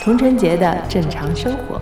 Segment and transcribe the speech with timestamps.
[0.00, 1.78] 童晨杰的正常生活。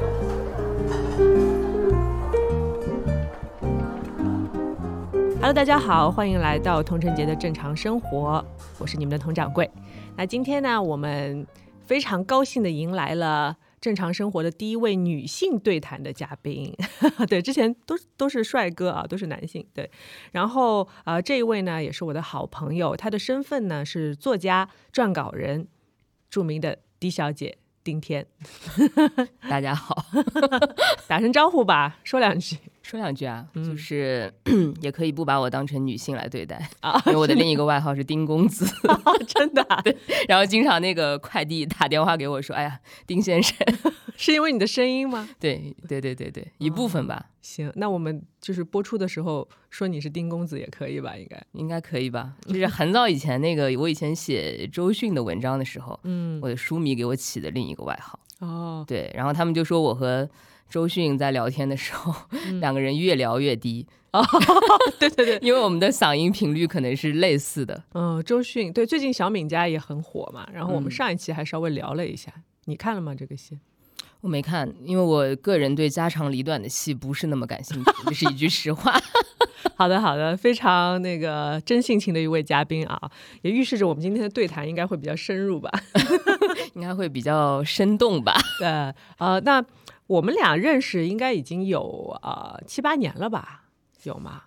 [5.41, 8.45] Hello，大家好，欢迎来到童晨杰的正常生活，
[8.79, 9.71] 我是你们的童掌柜。
[10.17, 11.47] 那今天呢，我们
[11.85, 13.57] 非常高兴的迎来了
[13.87, 16.75] 正常生活的第一位女性对谈的嘉宾。
[17.31, 19.65] 对，之前都都是帅哥啊，都是男性。
[19.73, 19.89] 对，
[20.33, 25.69] 然后呃，这一位呢，也是我的好朋友，她的身份呢是作家、撰稿人，
[26.29, 27.59] 著名的狄小姐。
[27.85, 28.27] 丁天，
[29.49, 30.05] 大家好，
[31.07, 34.33] 打声招呼吧，说两句，说两句啊，就是
[34.81, 38.65] 也可以不把我当成女性来对待啊，因为我的另一个外号是丁公子，
[39.27, 39.97] 真的， 对，
[40.29, 43.57] 然后经常那个快递打电话给我说，哎呀，丁先生。
[44.19, 45.29] 是因为你的声音吗？
[45.39, 47.27] 对对对对对，一部分吧。
[47.43, 51.15] 行，那我们就是播出的时候说你是丁公子也可以吧？
[51.17, 52.33] 应该应该可以吧？
[52.47, 58.19] 就是很早以前那个，我以前写周迅的文章的时候，嗯，我的书迷给我起的另一个外号。
[58.39, 60.29] 哦，对，然后他们就说我和
[60.69, 62.15] 周迅在聊天的时候，
[62.61, 63.87] 两个人越聊越低。
[64.17, 64.25] 哦，
[64.99, 67.85] 对对对，因为我们的嗓音频率可能是类似的。
[67.93, 70.49] 嗯，周迅对，最近小敏家也很火嘛。
[70.55, 72.33] 然后我们上一期还稍微聊了一下，
[72.65, 73.15] 你看了吗？
[73.15, 73.59] 这个戏？
[74.23, 78.99] 我没看，因为我个人对家长里短的戏不是那么感兴趣，这是一句实话。
[79.77, 82.99] 好的，好的，非常那个真性情的一位嘉宾啊，
[83.43, 85.71] 也预示着我们今天的对谈应该会比较深入吧，
[86.73, 88.35] 应该会比较生动吧。
[88.59, 88.67] 对，
[89.19, 89.63] 呃，那
[90.07, 93.65] 我们俩认识应该已经有呃七八年了吧？
[94.05, 94.43] 有吗？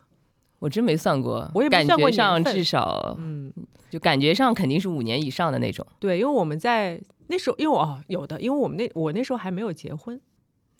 [0.59, 3.53] 我真没算过，我也感觉上至少，嗯，
[3.89, 5.85] 就感觉上肯定是五年以上的那种。
[5.99, 7.01] 对，因为我们在。
[7.31, 10.19] 那时候，因为我有的，因为我们那我那时候还没有结婚。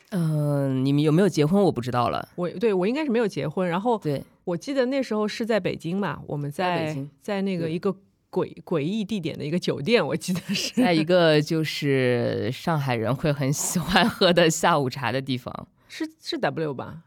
[0.10, 1.62] 嗯，你们有没有结婚？
[1.62, 2.28] 我不知道了。
[2.34, 3.70] 我对我应该是没有结婚。
[3.70, 7.96] 然后，对我记得那时候是在北京嘛，我们在在那个一个
[8.32, 15.68] 诡诡异地点的一个酒店，我记得是在一个就是上海人会很喜欢喝的下午茶的地方。
[15.88, 17.02] 是是 W 吧？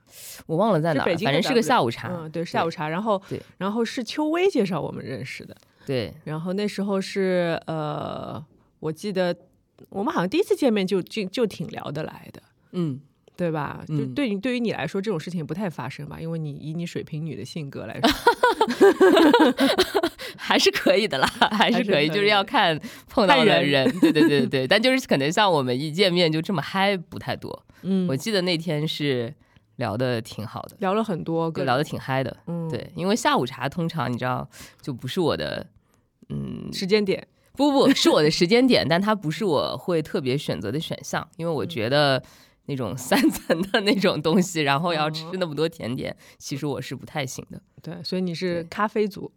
[0.46, 2.08] 我忘了在哪，反正是个下午茶。
[2.12, 2.88] 嗯，对，下午茶。
[2.88, 3.22] 然后，
[3.58, 5.56] 然后是秋薇介绍我们认识的。
[5.86, 8.44] 对，然后那时候是呃。
[8.82, 9.32] 我记得
[9.90, 12.42] 我们好像第一次见面就就就挺聊得来的，
[12.72, 12.98] 嗯，
[13.42, 13.82] 对吧？
[13.88, 18.08] 就对于对于你来说这种事情不太发生吧，因为你以你水瓶女的性格来说，
[20.38, 24.68] 还是可以的啦，还是可以，就是要看碰到的人， 对对对对对。
[24.68, 29.34] 但就是可能像我们一见面就这么嗨不太多， 嗯，我记得那天是
[29.76, 34.48] 聊的挺好的，聊了很多，聊的挺嗨的，嗯，对，因为下午茶通常你知道
[34.80, 35.66] 就不是我的，
[36.28, 37.26] 嗯，时间点。
[37.54, 42.22] 不不是我的时间点，但它不是我会特别选择的选项，因为我觉得
[42.66, 47.60] 那种三层的那种东西，然后要吃那么多甜点，其实我是不太行的。
[47.82, 49.30] 对，所以你是咖啡族，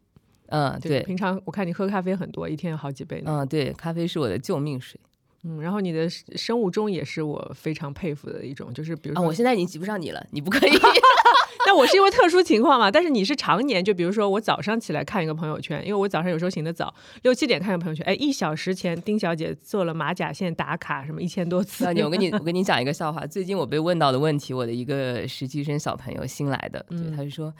[0.47, 1.01] 嗯，对。
[1.03, 3.23] 平常我看你喝咖啡很多，一天有好几杯。
[3.25, 4.99] 嗯，对，咖啡是我的救命水。
[5.47, 10.72] 嗯，然后你的生物钟也是我非常佩服的一种，就是比如说，我现在已经及不上你了，你不可以。
[11.67, 12.91] 那我是因为特殊情况嘛？
[12.91, 21.85] 但是你是常年，就比如说我早上起来看一个朋友圈，因为我早上有时候醒得早，六七点看个朋友圈，哎，一小时前丁小姐做了马甲线打卡，什么一千多次。
[21.85, 27.53] 我跟你 我跟你讲一个笑话，最近我被问到的问题，我的一个实习生小朋友新来的，对，他就说。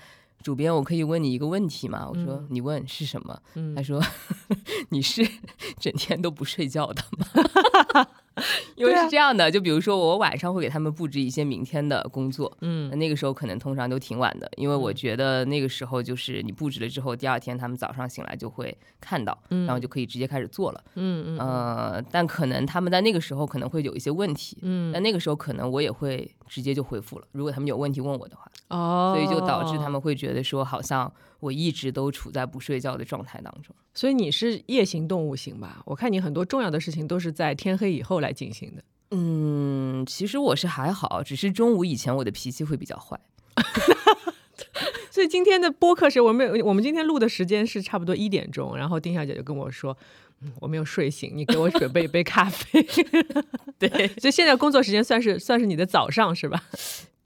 [0.46, 2.06] 主编，我可以问你一个问题吗？
[2.08, 3.42] 我说你问是什么？
[3.76, 4.00] 他说
[4.90, 5.28] 你是
[5.82, 8.08] 整天都不睡觉的吗？
[8.76, 30.46] 因为是这样的，就比如说我晚上会给他们布置一些明天的工作，嗯，那个时候可能通常都挺晚的，因为我觉得那个时候就是你布置了之后，第二天他们早上醒来就会看到，然后就可以直接开始做了，嗯嗯，呃，但可能他们在那个时候可能会有一些问题，嗯，但那个时候可能我也会直接就回复了，如果他们有问题问我的话，哦，所以就导致他们会觉得。
[30.46, 31.12] 说好像
[31.46, 35.84] 我一直都处在不睡觉的状态当中，所以你是夜行动物型吧？
[35.86, 38.84] 我看你很多重要的事情都是在天黑以后来进行的。
[39.12, 43.20] 嗯，其实我是还好，只是中午以前我的脾气会比较坏。
[45.12, 49.96] 所以今天的播客是我们我们今天录的时间是差不多一点钟，然后丁小姐就跟我说，
[50.42, 52.84] 嗯，我没有睡醒，你给我准备一杯咖啡。
[53.78, 56.64] 对，所以现在工作时间算是算是你的早上是吧？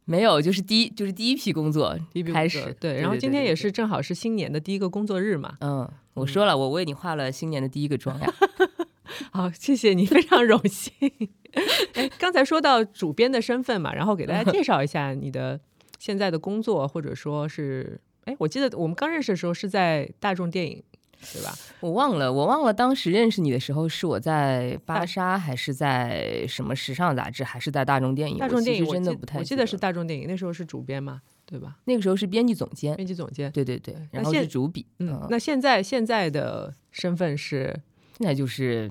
[0.09, 1.95] 没有，就是第一就是第一批工作
[2.33, 5.55] 开始，对，然后今天也是正好是新年的第一个工作日嘛。
[5.61, 8.33] 嗯，我说了，我为你化了新年的第一个妆呀。
[9.31, 10.91] 好，谢谢你，非常荣幸。
[11.93, 15.59] 哎，刚才说到主编的身份嘛，然后给大家介绍一下你的
[15.99, 20.83] 现在的工作，或者说是，哎，我记得我们刚认识的时候是在大众电影。
[21.33, 21.53] 对吧？
[21.81, 28.37] 我忘了，我忘了当时认识你的时候是我在芭莎，还是在什么时尚杂志，还是在大众电影？
[28.37, 31.75] 大众电影真的不太，我记得是大众电影，那时候是主编嘛，对吧？
[31.85, 34.85] 那个时候是编辑总监，编辑总监，对对对，然后是主笔。
[34.99, 37.75] 嗯，那现在现在的身份是，
[38.17, 38.89] 现在就是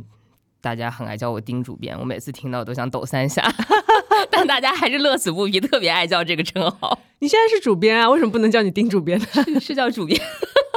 [0.61, 3.43] 大家很爱叫我丁主编，我每次听到都想抖三下。
[4.31, 6.99] 但大家还是乐此不疲，特别爱叫这个称号。
[7.21, 9.27] 你现在是主编啊，为什么不能叫你丁主编呢？
[9.61, 10.21] 是叫主编，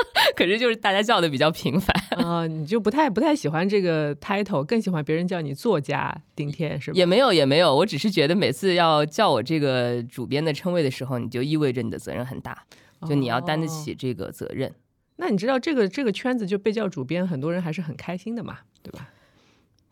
[0.35, 2.47] 可是就是大家叫的比较频繁 啊。
[2.47, 6.95] 你就不太不太喜欢这个 title，更喜欢别人叫你作家丁天是吧？
[6.97, 12.65] 也没有也没有，我只是觉得每次要叫我这个主编的称谓的时候，你就意味着你的责任很大，
[13.07, 14.73] 就你要担得起这个责任。
[15.17, 19.09] 那你知道这个这个圈子就被叫主编，很多人还是很开心的嘛，对吧？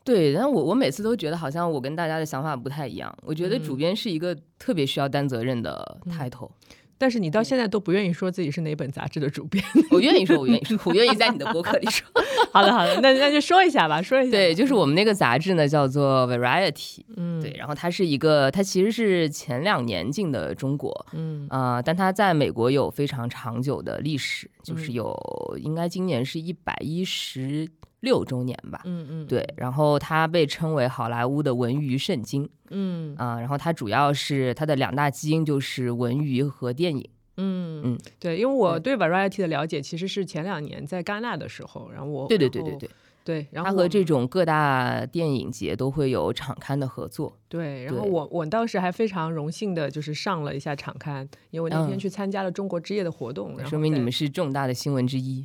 [0.03, 3.15] 对，然后我我每次都觉得好像我跟大家的想法不太一样。
[3.21, 6.49] 我觉得主编是一个特别需要担责任的 title，
[6.99, 9.63] 但是你到现在都不愿意说自己是哪本杂志的主编。
[9.89, 12.05] 我愿意说，我愿意说，我愿意在你的 博客里说。
[12.51, 14.31] 好的，好的，那那就说一下吧，说一下。
[14.31, 25.15] 对，就是我们那个杂志呢，叫做 Variety，嗯，对，然后它是一个，它其实是前两年进的中国，嗯啊，但它在美国有非常长久的历史，就是有
[25.57, 27.67] 应该今年是一百一十。
[28.01, 33.15] 六周年吧，嗯嗯，对，然后它被称为好莱坞的文娱圣经，嗯。
[33.17, 42.89] 啊，然后它主要是它的两大基因就是文娱和电影，嗯嗯，对，因为我对 Variety 的了解其实是前两年在戛纳的时候，然后我，对对对对对。
[43.23, 47.37] 对，然后他和这种各大电影节都会有场刊的合作。
[47.47, 55.43] 对，然后我我当时还非常荣幸的，就是上了一下场刊，因为我那天去参加了中国之夜的活动，说明你们是重大的新闻之一。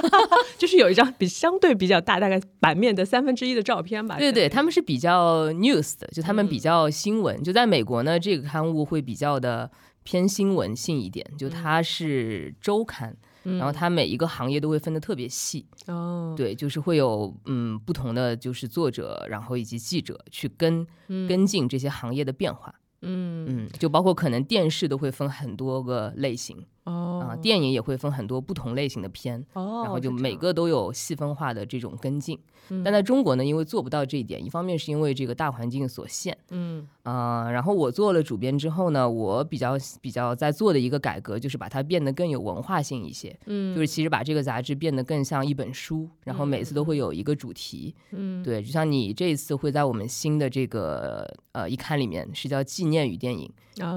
[0.56, 4.16] 就是有一张比相对比较大，大概版面的三分之一的照片吧。
[4.16, 7.42] 对对，他们是比较 news 的，就他们比较新闻。
[7.42, 9.70] 就在美国呢，这个刊物会比较的
[10.04, 13.14] 偏新闻性一点，就它是周刊。
[13.58, 20.86] 然后它每一个行业都会分得特别细哦，对，就是会有嗯不同的就是作者，然后以及记者去跟
[21.28, 23.46] 跟进这些行业的变化，嗯。
[23.48, 26.64] 嗯，就包括可能电视都会分很多个类型。
[26.86, 32.36] 哦啊，电影也会分很多不同类型的片，哦，然后就每个都有细分化的这种跟进。
[32.82, 36.84] 但在中国呢，因为做不到这一点，一方面是因为这个大环境所限，嗯。
[37.04, 53.48] 啊，然后我做了主编之后呢，我比较比较在做的一个改革就是把它变得更有文化性一些，嗯，就是其实把这个杂志变得更像一本书，然后每次都会有一个主题，嗯，对，就像你这一次会在我们新的这个呃一刊里面是叫纪念与电影，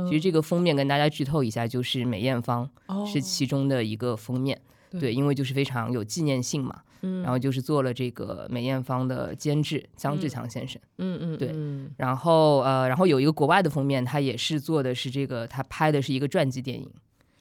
[0.08, 2.70] 其实这个封面跟大家剧透一下，就是梅艳芳。
[3.06, 4.60] 是其中的一个封面，
[5.00, 11.54] 对，因为就是非常有纪念性嘛，嗯，然后就是做了这个梅艳芳的监制姜志强先生，嗯嗯，对，
[11.98, 16.90] 然后呃，然后有一个国外的封面，他也是做的是这个，他拍的是一个传记电影，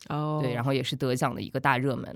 [0.08, 2.14] 哦，对，然后也是得奖的一个大热门，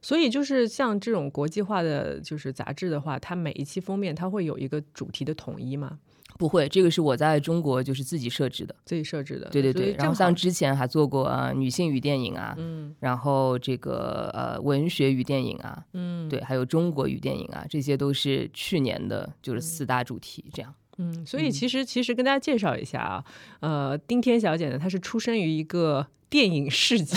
[0.00, 5.98] 所以就是像这种国际化的就是杂志的话，它每一期封面它会有一个主题的统一吗？
[6.40, 9.50] 不会，这个是我在中国就是自己设置的，自己设置的。
[9.50, 20.74] 对对对，然后像之前还做过啊，女性与电影啊，嗯，然后这个呃，文学与电影啊，嗯，对，还有中国与电影啊，这些都是去年的，就是四大主题这样。
[20.96, 23.24] 嗯，所以其实其实跟大家介绍一下啊，
[23.60, 26.06] 呃，丁天小姐呢，她是出生于一个。
[26.30, 27.16] 电影世家，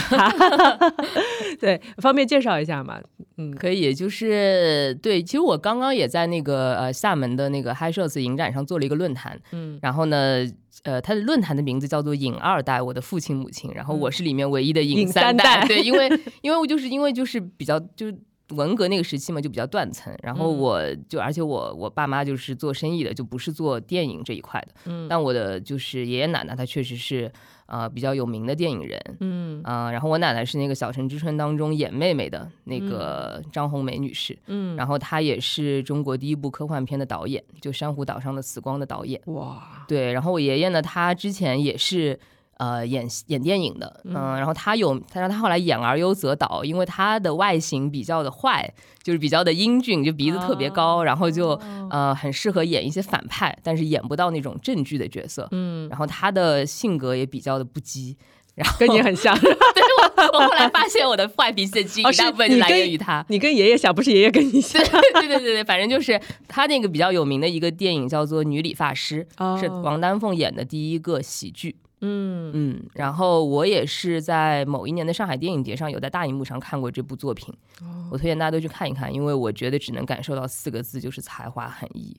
[1.61, 2.99] 对，方便介绍一下吗？
[3.37, 10.43] 嗯，可以，就是对，其实我刚刚也在那个呃厦门的那个 Hi Shows 影展上做了一个论坛，嗯，然后呢，
[10.83, 16.09] 呃，它的论坛的名字叫做“影二代”，我的父亲母亲，然后我是里面唯一的影三代， 对，因为
[16.41, 18.17] 因为我就是因为就是比较就是
[18.49, 27.31] 文革那个时期嘛，就比较断层，然后我就而且我我爸妈就是做生意的，就不是做电影这一块的，嗯，但我的就是爷爷奶奶他确实是。
[27.65, 29.61] 啊，比较有名的电影人，嗯。
[29.63, 42.19] 啊，然后我奶奶是那个《小城之春》当中演妹妹的那个张红梅女士，嗯，然后她也是中国第一部科幻片的导演，就《珊瑚岛上的死光》的导演，哇，对，然后我爷爷呢，他之前也是。
[42.63, 58.15] 呃，演演电影的，嗯，然后他有，他让他后来演而优则导，因为他的外形比较的坏，就是比较的英俊，就鼻子特别高，然后就呃很适合演一些反派，但是演不到那种正剧的角色，嗯，然后他的性格也比较的不羁，
[58.55, 64.81] 然后跟你很像， 对我，我后来发现我的坏脾气的基因大部分就来源于他，你跟爷爷像，不是爷爷跟你像，
[65.15, 66.17] 对对对对，反正就是
[66.47, 69.27] 他那个比较有名的一个电影叫做《女理发师》，
[69.59, 71.75] 是王丹凤演的第一个喜剧。
[72.05, 77.53] 嗯嗯，然后我也是在某一年的上海电影节上有在大荧幕上看过这部作品，
[78.11, 82.15] 我推荐大家都去看一看，因为我觉得只能感受到四个字，就是才华横溢，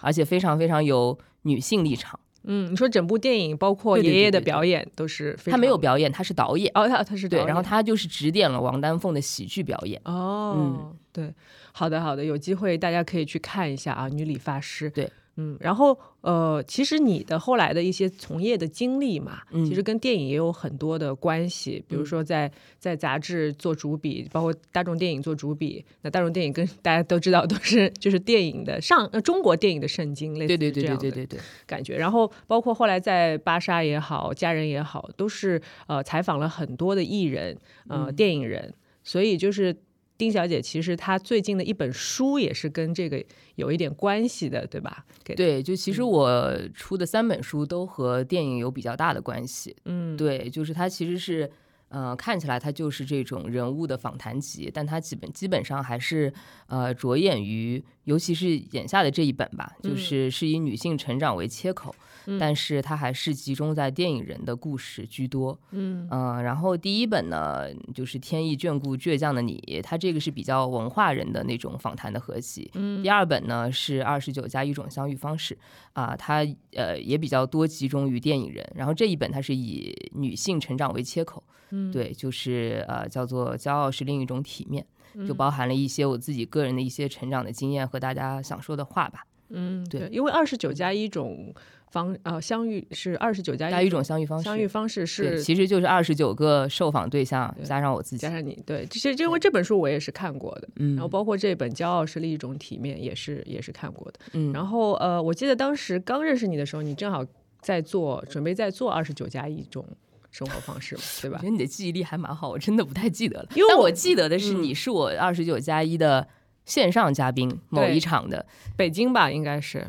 [0.00, 2.18] 而且非常非常有女性立场。
[2.44, 6.70] 嗯，你说整部电影包括爷爷的表演都是，他没有表演，他是导演。
[6.74, 10.00] 哦，他他是对，然后他就是指点了王丹凤的喜剧表演。
[10.04, 11.34] 哦，嗯，对，
[11.72, 14.88] 好的好的，有机会大家可以去看一下啊，女理发师。
[14.90, 15.10] 对。
[15.40, 21.80] 嗯，然后呃，其实你的后来的一些从业的经历嘛，其实跟电影也有很多的关系。
[21.86, 25.84] 比如说在在杂志做主笔，包括大众电影做主笔。
[26.02, 31.26] 那大众电影跟大家都知道都是 就是电影的上呃中国电影的圣经，类似这样的
[31.64, 31.96] 感觉。
[31.96, 39.76] 然后包括后来在芭莎也好，家人也好，都是呃采访了很多的艺人呃电影人，所以就是。
[40.18, 45.06] 丁小姐其实她最近的一本书也是跟这个有一点关系的，对吧？
[45.24, 49.76] 对，就其实我出的三本书都和电影有比较大的关系。
[49.84, 51.48] 嗯，对，就是它其实是，
[51.88, 56.32] 呃，看起来它就是这种人物的访谈集，但它基本基本上还是
[56.66, 61.94] 呃着眼于，尤其是眼下的这一本吧，就是是以女性成长为切口。
[62.38, 66.08] 但是它还是集中在电影人的故事居多，嗯。
[66.10, 75.54] 嗯，然后第一本呢就是《天意眷顾倔强的你》，它这个是比较文化人的那种访谈的合集，嗯，第二本呢是《二十九加一种相遇方式》，
[75.92, 84.84] 啊，它呃也比较多集中于电影人，然后这一本它是以女性成长为切口，嗯，对，就是呃叫做骄傲是另一种体面，
[85.26, 91.54] 就包含了一些我自己个人的一些成长的经验和大家想说的话吧，嗯，对，因为二十九加一种。
[91.90, 107.24] 方呃相遇是二十九加一种相遇方式，相遇方式是其实就是二十九个受访对象加上我自己，加上你对，其实因为这本书我也是看过的，嗯，然后包括这本《骄傲是另一种体面》也是也是看过的，嗯，然后呃，我记得当时刚认识你的时候，你正好
[107.60, 109.84] 在做准备在做二十九加一种
[110.30, 111.38] 生活方式嘛，对吧？
[111.38, 116.28] 我觉得你的记忆力还蛮好，我真的不太记得了，因为我记得的是你是我二十九加一的
[116.66, 118.44] 线上嘉宾某一场的
[118.76, 119.86] 北京吧，应该是。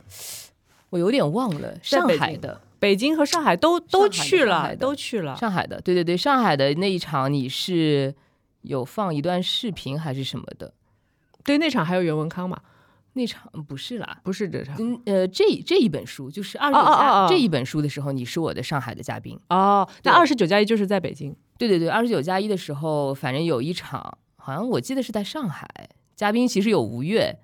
[0.89, 5.35] 我有点忘了，上海的、北京和上海都都去了，都去了。
[5.35, 8.13] 上海的，对对对，上海的那一场你是
[8.61, 10.73] 有放一段视频还是什么的？
[11.43, 12.59] 对，那场还有袁文康嘛？
[13.13, 14.75] 那场不是啦，不是这场。
[14.79, 19.87] 嗯，呃，这这一本书就是二十九加这一本书的时候，你是我的上海的嘉宾哦。
[20.03, 21.35] 那二十九加一就是在北京。
[21.57, 25.67] 对对对，二十九加一的时候，反正有一场，好像我记得是在上海，
[26.15, 27.37] 嘉宾其实有吴越。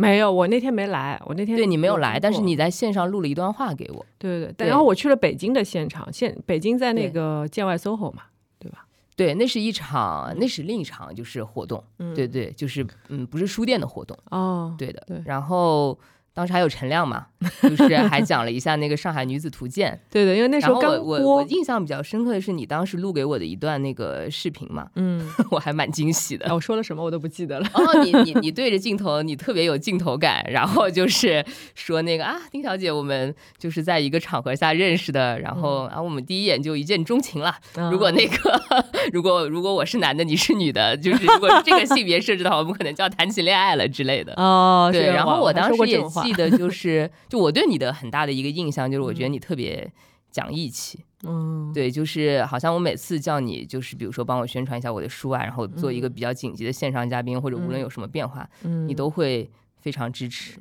[0.00, 1.20] 没有，我那天没来。
[1.26, 4.04] 我那天对你没有来，但是你在线上录了一段话给我。
[4.18, 8.22] 对对对，然后我去了北京的现场，现北京在那个建外 SOHO 嘛，
[8.58, 8.86] 对吧？
[9.16, 11.82] 对，那是一场，那是另一场就是活动。
[12.14, 14.16] 对对，就是嗯，不是书店的活动。
[14.30, 15.02] 哦，对的。
[15.06, 15.98] 对，然后。
[16.32, 17.26] 当时还有陈亮嘛，
[17.62, 19.98] 就是还讲了一下那个《上海女子图鉴》。
[20.12, 26.54] 对对，因为那时候刚我我印象比较深刻的是你当时录给我的一段那个视频嘛，嗯， 我还蛮惊喜的。
[26.54, 27.68] 我说了什么我都不记得了。
[27.74, 31.44] 哦，你你你对着镜头，你特别有镜头感，然后就是
[31.74, 37.54] 说那个啊，丁小姐，我们就是在一个场合下认识的，然后啊，我们第一眼就一见钟情了。
[37.90, 38.62] 如果那个
[39.12, 44.32] 如果如果我是男的，你是女的，就是如果是这个性别设置的话，我们可能就要谈起恋爱了之类的。
[44.36, 46.00] 哦，对，然后我当时也。
[46.22, 49.90] 记得 就是，就我对你的很大的一个印象就是，我觉得你特别
[50.30, 51.04] 讲义气。
[51.22, 58.48] 嗯，对，就是好像我每次叫你，就是比如说帮我宣传一下我的书啊，然后做一个比较紧急的线上嘉宾，或者无论有什么变化，
[58.86, 59.50] 你都会
[59.80, 60.58] 非常支持。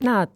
[0.00, 0.26] 那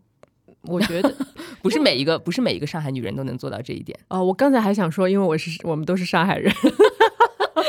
[0.63, 1.13] 我觉得
[1.61, 3.99] 不是每一个不是每一个上海女人都能做到这一点。
[4.09, 6.53] 哦，我刚才还想说，因为我是我们都是上海人。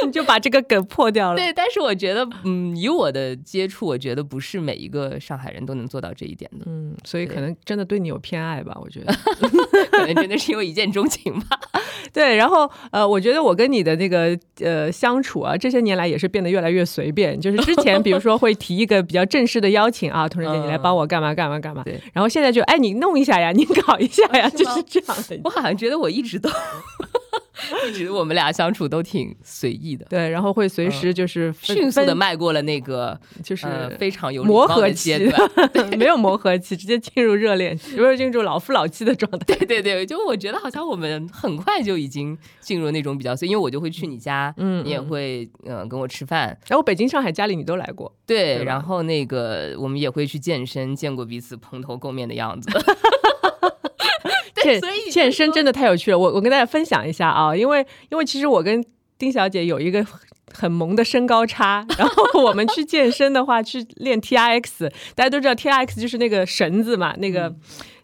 [0.05, 1.35] 你就把这个梗破掉了。
[1.35, 6.65] 对，但是我觉得，嗯，以我的接触，我觉得不是每一个上海人都能做到这一点的。
[6.67, 8.77] 嗯，所以可能真的对你有偏爱吧？
[8.81, 9.13] 我觉得，
[9.91, 11.59] 可能真的是因为一见钟情吧。
[12.13, 17.39] 对，然后呃，我觉得我跟你的那个呃相处啊，这些年来也是变得越来越随便。
[17.39, 21.83] 就是之前比如说会提一个比较正式的邀请啊，同事姐你来帮我干嘛干嘛干嘛。
[21.83, 21.99] 对。
[22.13, 25.39] 然后现在就哎，你弄一下呀，你搞一下呀，就是这样的。
[25.43, 26.49] 我好像觉得我一直都。
[27.89, 33.67] 一直我们俩相处都挺随意的，对，然后会随时就是迅速的迈过了那个就是
[33.99, 35.15] 非常有磨合期，
[35.97, 39.39] 没有磨合期，直接进入热恋期，有进入老夫老妻的状态。
[39.55, 52.69] 对对对，就我觉得好像我们很快就已经进入那种比较，因为我就会去你家，嗯，你也会嗯跟我吃饭，然后北京、上海家里你都来过，对，然后那个我们也会去健身，见过彼此蓬头垢面的样子。
[54.69, 58.83] 健健身真的太有趣了，我我跟大家分享一下啊，因为因为其实我跟
[59.17, 60.05] 丁小姐有一个
[60.53, 67.53] 很萌的身高差，然后我们去健身的话，去练 T R X，大家都知道 T R X 就是那个绳子嘛，那个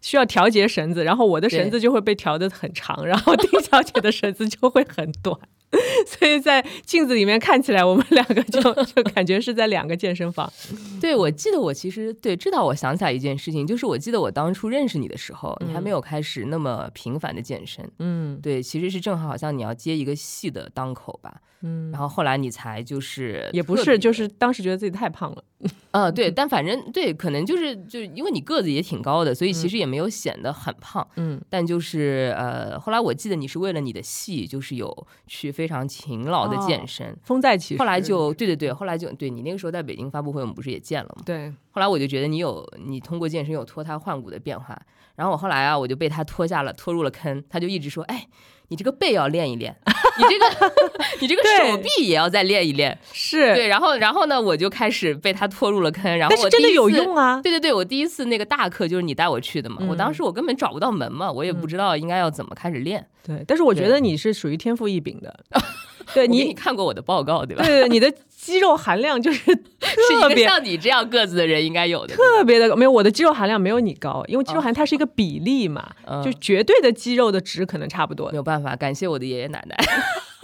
[0.01, 5.38] 需要调节绳子，然后我的绳子就会被调的很长，然后丁小姐的绳子就会很短。
[6.08, 10.51] 所以在镜子里面看起来，我们两个就就感觉是在两个健身房。
[11.01, 17.89] 对，我记得我其实对，知道我想起来一件事情，就是我记得我当初认识你的时候，你还没有开始那么频繁的健身。
[18.00, 21.41] 嗯，对，其实是正好好像你要接一个戏的当口吧。
[21.65, 25.43] 嗯，然后后来你才就是也不是，就是当时觉得自己太胖了。
[25.91, 31.05] 呃，对， 但反正对，可能就是就因为你个子也挺高的，所以其实也没有显得很胖。
[31.15, 37.17] 嗯，但就是呃，后来我记得你是为了你的戏，就是有去非常勤劳的健身。
[37.24, 41.24] 风再起，后来就对对对，后来就对你那个时候在北京发布会，我们不是也见了吗？
[41.25, 41.51] 对。
[41.72, 44.79] 后来我就觉得你有你通过健身有脱胎换骨的变化，
[45.15, 47.43] 然后我后来啊，我就被他拖下了，拖入了坑。
[47.50, 48.27] 他就一直说，哎。
[48.69, 49.75] 你这个背要练一练，
[50.17, 50.74] 你这个
[51.22, 53.67] 你这个手臂也要再练一练，是对。
[53.67, 56.05] 然后然后呢，我就开始被他拖入了坑。
[56.17, 57.39] 然后我真的有用啊！
[57.43, 59.77] 对对对，我第一次那个大课就是你带我去的嘛。
[59.89, 63.05] 我当时我根本找不到门嘛，我也不知道应该要怎么开始练。
[63.25, 65.39] 对，但是我觉得你是属于天赋异禀的。
[66.13, 67.65] 对你看过我的报告对吧？
[67.65, 68.13] 对对，你的
[68.46, 69.44] 肌肉含量就是
[70.20, 75.84] 特别像你这样个子的人应该有的，特别的没有我的肌肉含量没有你高，因为肌肉含量它是一个比例嘛，
[76.24, 78.30] 就绝对的肌肉的值可能差不多。
[78.30, 79.75] 没有办法，感谢我的爷爷奶奶。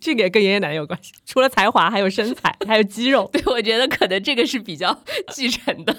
[0.00, 3.28] 这个也跟爷爷奶奶有关系，除了才华，还有身材，还有肌肉。
[3.32, 4.96] 对，我觉得可能这个是比较
[5.32, 5.94] 继承的。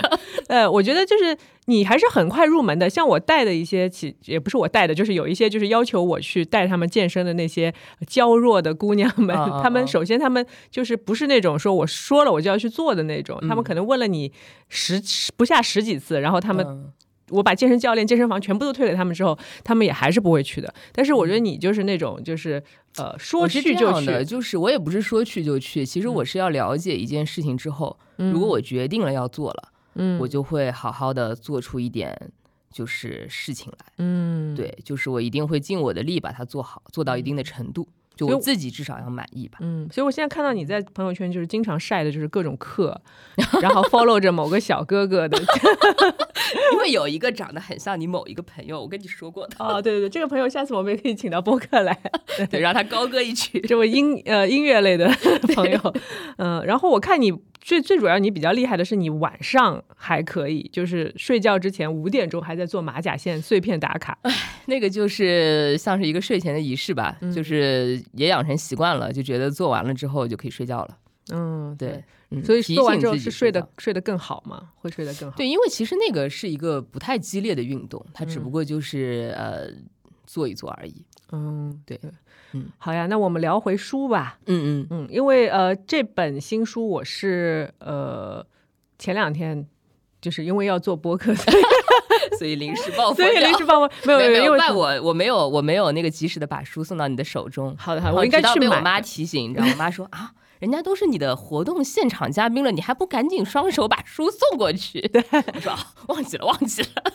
[0.47, 2.89] 呃，我觉得就是你还是很快入门的。
[2.89, 7.73] 像我带的一些，起也不是我带的，就是有一些就是要求我去带他们健身的那些
[8.07, 14.31] 娇弱的姑娘们，他们首先他们就是不是那种说我说了我就要去做的那种，他们可能问了你
[14.69, 15.01] 十
[15.37, 16.91] 不下十几次，然后他们。
[17.31, 20.73] 我把健身教练、健身房全部都推给他们之后，他们也还是不会去的。
[20.91, 22.61] 但是我觉得你就是那种，就是
[22.97, 25.85] 呃，说去就去，就是我也不是说去就去。
[25.85, 32.31] 其实我是要了解一件事情之后，如果我决定了要做了，嗯，我就会好好的做出一点
[32.71, 33.85] 就是事情来。
[33.97, 37.87] 嗯，对，就是我一定会尽我的力把它做好，做到一定的程度。
[38.27, 39.57] 就我自己至少要满意吧。
[39.61, 42.99] 嗯，所以我现在看到你在朋友圈就是经常晒的就是各种课，
[43.61, 45.37] 然后 follow 着某个小哥哥的，
[46.73, 49.55] 因为有一个长得很像你某一个朋友，我跟你说过的。
[49.59, 51.97] 哦，对对对，这个朋友下次我们也可以请到播客来，
[52.49, 55.09] 对，让他高歌一曲，这位音呃音乐类的
[55.55, 55.79] 朋友。
[56.37, 57.33] 嗯，然后我看你。
[57.61, 64.17] 最最主要，你比较厉害的是你晚上还可以，就是睡觉之前五点钟还在做马甲线碎片打卡。
[64.23, 64.33] 唉，
[64.65, 70.97] 那个就是像是一个睡前的仪式吧，就是也养成习惯了，就觉得做完了之后就可以睡觉了。
[71.31, 72.03] 嗯，对，
[72.43, 74.69] 所以做完之后是睡得睡得更好嘛？
[74.75, 75.37] 会睡得更好？
[75.37, 79.69] 对，因为其实那个是一个不太激烈的运动，它只不过就是呃
[80.25, 81.05] 做一做而已。
[81.31, 81.97] 嗯，对。
[82.53, 84.37] 嗯，好呀，那我们聊回书吧。
[84.45, 88.45] 嗯嗯嗯，因为呃，这本新书我是呃
[88.99, 89.67] 前两天
[90.19, 91.33] 就是因为要做播客，
[92.37, 97.75] 所以临时抱佛，所以临时抱佛，没有没有，怪我我没有我没有那个及时的把书送到你的手中。
[97.77, 105.01] 好的好的，我应该去被我妈提醒，你知道，我妈说啊，人家都是你的活动现场嘉宾了，你还不赶紧双手把书送过去？
[105.01, 105.23] 对，
[105.55, 105.73] 我说
[106.07, 107.13] 忘记了忘记了。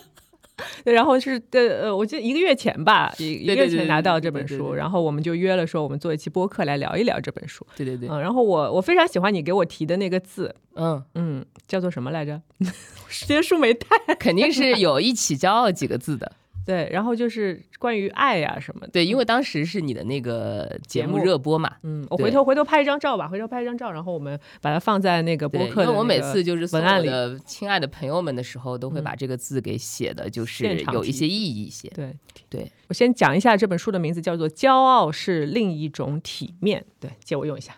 [0.87, 7.67] 对，然后是对，呃，我记得一个月前吧，一一个月前拿到这本书，然后我们就约了说，我们做一期播客来聊一聊这本书。
[7.75, 12.41] 对对对，嗯，然后我我非常喜欢你给我提的那个字，嗯嗯，叫做什么来着？
[13.09, 16.31] 时间书没带，肯定是有一起骄傲几个字的。
[16.67, 18.89] 对，然后就是关于爱呀什么的。
[18.89, 21.77] 对，因为当时是你的那个节目热播嘛。
[21.83, 25.83] 嗯，我回头回头拍一张照吧，回头拍一张照，然后我们把它放在那个播客。
[25.83, 27.09] 因为我每次就是文案里，
[27.45, 31.87] 亲爱的朋友们的时候，都会把这个字给写的，就是有一些意义一些。
[31.95, 32.13] 对
[32.49, 36.81] 对，我先讲一下这本书的名字，叫做《骄傲是另一种体面》。
[36.99, 37.73] 对，借我用一下。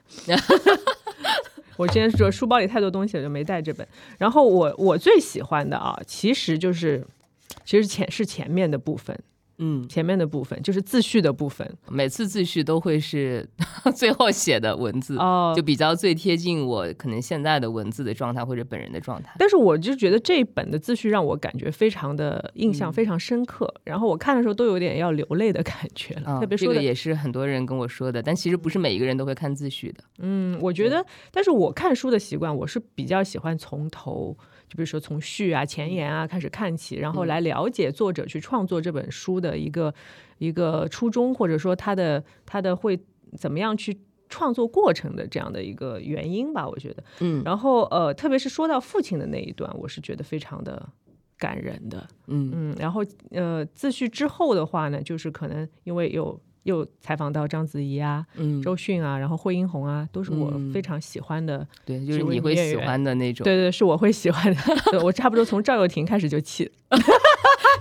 [1.77, 3.87] 我今天说书包里太多东西了，就没带这本。
[4.17, 7.05] 然后我我最喜欢的啊，其实就是。
[7.69, 9.15] 其实前是前面的部分，
[9.59, 11.71] 嗯，前面的部分就是自序的部分。
[11.87, 13.47] 每次自序都会是
[13.95, 19.35] 最后写的文字，哦，就比较最贴近我可能现在的文字的状态或者本人的状态。
[19.37, 26.39] 但是我就觉得这一本的自序让我感觉非常的印象非常深刻，然后我看的时候都有点要流泪的感觉了。
[26.39, 30.03] 特别说的也是很多人跟我说的，但其实不是每一个人都会看自序的。
[30.17, 34.35] 嗯，我觉得，但是我看书的习惯，我是比较喜欢从头。
[34.69, 39.93] 就比如说从序啊、前言啊开始看起，然后来了解作者去创作这本书的一个
[40.37, 42.97] 一个初衷，或者说他的他的会
[43.35, 47.03] 怎么样去创作过程的这样的一个原因吧，我觉得。
[47.19, 47.41] 嗯。
[47.43, 50.87] 然后呃，特别是说到父亲的那一段，我是觉得非常的
[51.35, 52.07] 感人的。
[52.27, 52.75] 嗯嗯。
[52.79, 58.25] 然后呃，自序之后的话呢，就是可能因为有又采访到章子怡啊、
[58.63, 61.65] 周迅啊，然后惠英红啊，都是我非常喜欢的。
[61.85, 63.43] 对，就是你会喜欢的那种。
[63.43, 64.61] 对对，是我会喜欢的。
[64.91, 66.69] 对我差不多从赵又廷开始就气。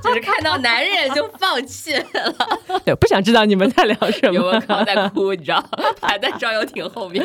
[0.00, 2.02] 就是看到男人就放弃了，
[2.84, 4.32] 对，不想知道你们在聊什么。
[4.32, 5.60] 刘文康在哭，你知道，
[6.00, 7.24] 排在赵又廷后面。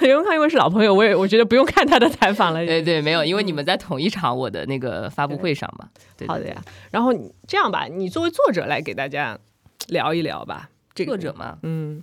[0.00, 2.64] 刘文康因为是老朋友，我也我觉得不用看他的采访了。
[2.64, 5.88] 对对，没有，因为你们在同一场我的那个发布会上嘛。
[6.28, 7.12] 好的呀，然后
[7.48, 9.36] 这样吧，你作为作者来给大家
[9.88, 10.70] 聊一聊吧。
[11.04, 12.02] 作者嘛，嗯。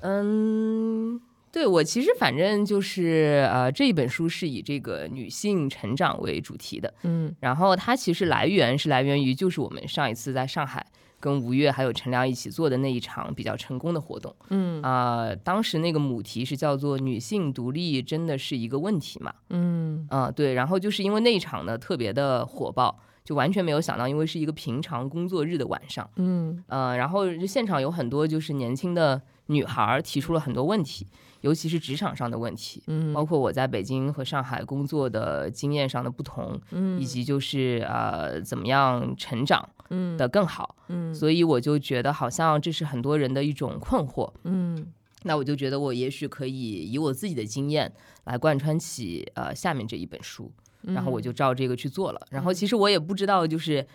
[0.00, 1.20] 嗯。
[1.52, 10.84] 对我其实反正就是呃这一本书是以这个女性成长为主题的，嗯，然后它其实来源是来源于就是我们上一次在上海
[11.20, 14.82] 跟吴越还有陈良一起做的那一场比较成功的活动，嗯。
[14.82, 20.04] 啊，当时那个母题是叫做女性独立真的是一个问题嘛，嗯。
[20.10, 26.62] 啊对，然后就是因为那一场呢特别的火爆，就完全没有想到，因为是一个平常工作日的晚上，嗯。
[26.68, 31.06] 呃，然后现场有很多就是年轻的女孩提出了很多问题。
[31.40, 40.16] 尤其是职场上的问题，嗯，包括我在北京和上海工作的经验上的不同，嗯，以及就是呃怎么样成长，嗯。
[40.16, 44.86] 的更好，嗯，所以我就觉得好像这是很多人的一种困惑，嗯，
[45.24, 47.92] 那我就觉得我也许可以以我自己的经验
[48.24, 50.50] 来贯穿起呃下面这一本书，
[50.86, 53.86] 然后我就照这个去做了，然后其实我也不知道就是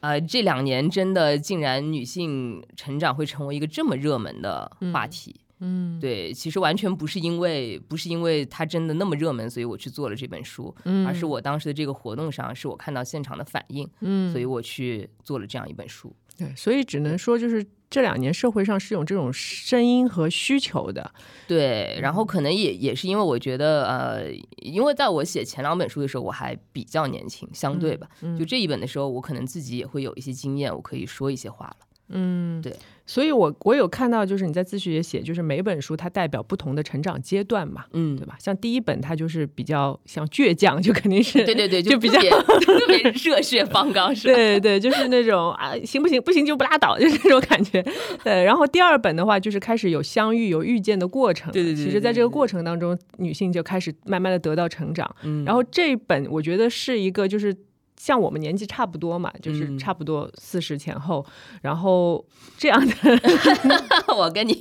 [0.00, 5.34] 呃这两年真的竟然女性成长会成为一个这么热门的话题。
[5.60, 16.14] 嗯，对，其实完全不是因为不是因为它真的那么热门，所以我去做了这本书，嗯，而是我当时的这个活动上，是我看到现场的反应，嗯，所以我去做了这样一本书。
[16.36, 21.10] 对，所以只能说就是这两年社会上是有这种声音和需求的，
[21.46, 28.06] 对，然后可能也也是因为我觉得，呃，因为在我写前两本书的时候，我还比较年轻，相对吧，
[28.38, 31.87] 就这一本的时候，我可能自己也会有一些经验，我可以说一些话了。
[32.10, 38.36] 嗯，对，所以我我有看到，就是你在自序也写，就是每本书它代表不同的成长阶段嘛，嗯，对吧？
[38.38, 42.18] 像第一本它就是比较像倔强，就肯定是对对对，就比较
[42.64, 44.32] 特别热血方刚，是吧？
[44.36, 46.20] 对对，就是那种啊，行不行？
[46.22, 47.84] 不行就不拉倒，就是这种感觉。
[48.24, 51.52] 对，然后第二本的话，就是开始有相遇、有遇见的过程。
[51.52, 55.14] 对对对，其实在这个过程当中，女性就开始慢慢的得到成长。
[55.24, 57.54] 嗯，然后这一本我觉得是一个就是。
[57.98, 61.24] 像我们年纪差不多嘛，就是差不多四十前后，
[61.60, 62.24] 然后
[62.56, 62.94] 这样的，
[64.16, 64.52] 我跟你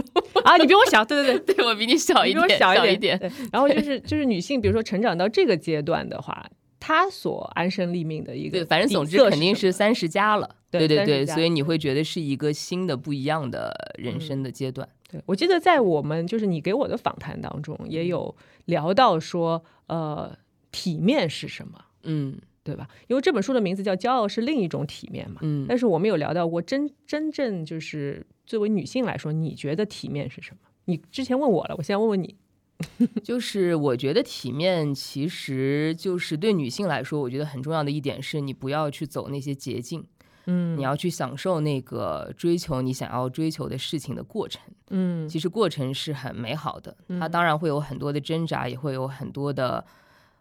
[0.42, 3.20] 啊，你比我小，对对对，对 我比你小一点，小一点。
[3.52, 6.44] 然后就是就是女性，比如说成长到这个阶段的话，
[6.80, 14.88] 她所安身立命的一个，对，反正总之肯定是三十加了，对对对，所以你会觉得是一个新的不一样的人生的阶段。
[15.10, 20.36] 对我记得在我们就是你给我的访谈当中也有聊到说，呃，
[20.72, 21.78] 体面是什么？
[22.02, 22.38] 嗯。
[22.66, 22.88] 对吧？
[23.06, 25.38] 因为这本书的名字叫《骄傲是另一种体面》嘛。
[25.42, 25.64] 嗯。
[25.68, 30.58] 但是我们有聊到过，真真正就是作为女性来说，你觉得体面是什么？
[30.86, 32.34] 你之前问我了，我现在问问你。
[33.24, 40.04] 就是我觉得体面，其实就是对女性来说，我觉得很重要的一点是，你不要去走那些捷径。
[40.44, 40.76] 嗯。
[40.76, 44.60] 你要去享受那个追求你想要追求的事情的过程。
[44.90, 45.26] 嗯。
[45.26, 49.82] 其实过程是很美好的，它当然会有很多的挣扎，也会有很多的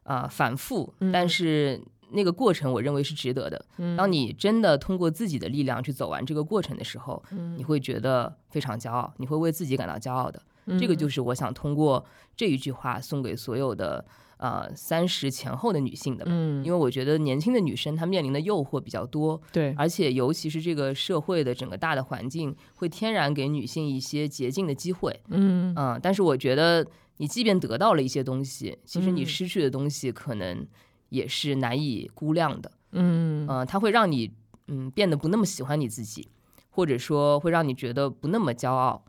[0.03, 1.81] 啊反复，但是。
[2.11, 3.65] 那个过程，我认为是值得的。
[3.97, 7.21] 当你真的通过自己的力量去走完这个过程的时候，
[7.57, 10.41] 你会觉得非常骄傲，你会为自己感到骄傲的。
[10.79, 12.03] 这个就是我想通过
[12.35, 14.03] 这一句话送给所有的
[14.37, 16.25] 呃三十前后的女性的。
[16.27, 25.19] 嗯，因为我觉得年轻的女生她面临的诱惑比较多，对，而且尤其是这个社会的整个大的环境会天然给女性一些捷径的机会。
[25.27, 26.85] 嗯嗯，但是我觉得
[27.17, 30.65] 你即便得到了一些东西，其实你失去的东西可能。
[31.09, 34.31] 也是难以估量的，嗯，呃，它会让你，
[34.67, 36.27] 嗯，变得不那么喜欢你自己，
[36.69, 39.03] 或者说会让你觉得不那么骄傲，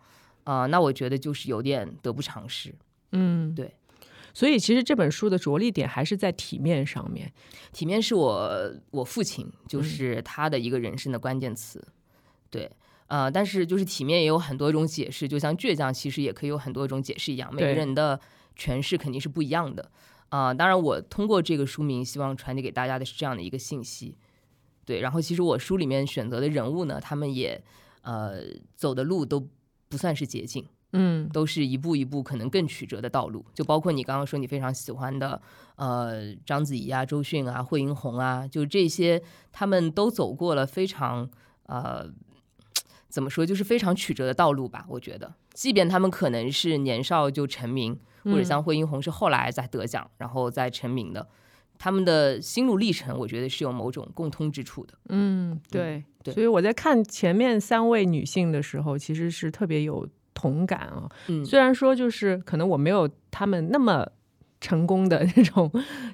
[0.45, 2.75] 啊，那我觉得就是有点得不偿失，
[3.13, 3.75] 嗯，对，
[4.35, 7.33] 所以其实这本书的着力点还是在体面上面，
[7.73, 11.83] 体面是我我父亲就是他的一个人生的关键词，
[12.51, 12.71] 对，
[13.07, 18.21] 呃，但是就是体面也有很多种解释，就像倔强其实也可以有很多种解释一样，每个人的
[18.57, 19.91] 诠释肯定是不一样的。
[20.29, 24.17] 啊，当然，我通过这个书名，希望传递给大家的是这样的一个信息，
[24.85, 25.01] 对。
[25.01, 27.63] 然后，其实我书里面选择的人物呢，他们也
[28.03, 28.41] 呃
[28.75, 29.49] 走的路都
[29.89, 33.45] 不算是捷径，嗯，都是一步一步可能更曲折的道路。
[33.55, 35.41] 就包括你刚刚说你非常喜欢的
[35.77, 41.31] 呃章子怡啊、周迅啊、惠英红啊，就这些，他们都走过了非常
[41.67, 42.05] 呃
[43.09, 44.85] 怎么说，就是非常曲折的道路吧。
[44.89, 47.99] 我觉得，即便他们可能是年少就成名。
[48.25, 51.25] 或者像惠英红是后来才得奖，然后再成名的，
[51.79, 54.95] 他们的心路历程，我觉得是有某种共通之处的。
[55.11, 61.09] 嗯，对，对所以我在看前面三位女性的时候，其实是特别有同感啊。
[61.29, 64.05] 嗯虽然说就是可能我没有他们那么
[64.61, 65.71] 成功的那种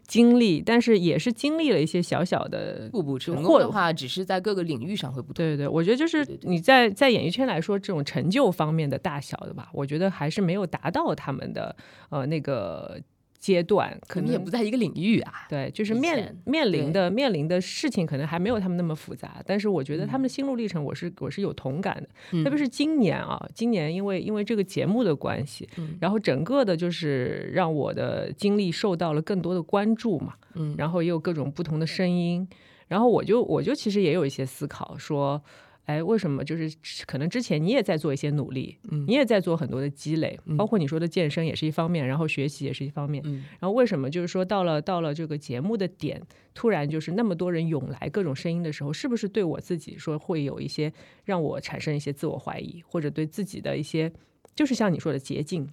[0.07, 2.88] 经历，但是也是经历了一些小小的。
[2.90, 5.35] 不不成或功的话，只是在各个领域上会不同。
[5.35, 11.74] 对对对，我觉得就是你在在演艺圈来说，这种成就方面的大小的吧，我觉得还是没有达到他们的
[12.11, 13.00] 呃那个
[13.42, 15.33] 阶段，可能也不在一个领域啊。
[15.48, 32.48] 对，就是面面临的面临的事情可能还没有他们那么复杂，但是我觉得他们的嗯心路历程，我是我是有同感的，嗯特别是今年啊，今年因为因为这个节目的关系，嗯然后整个的就是让我的经历受到了更多的关注嘛，嗯然后也有各种不同的声音，
[32.87, 35.42] 然后我就我就其实也有一些思考说。
[35.84, 36.72] 哎，为什么就是
[37.06, 43.44] 可能之前你也在做一些努力，嗯你也在做很多的积累，嗯包括你说的健身也是一方面，然后学习也是一方面，嗯。
[43.58, 46.22] 然后为什么就是说到了到了这个节目的点，
[46.54, 50.92] 突然就是那么多人涌来各种声音的时候，是不是对我自己说会有一些
[51.24, 54.10] 让我产生一些自我怀疑，或者对自己的一些
[54.54, 55.68] 就是像你说的捷径，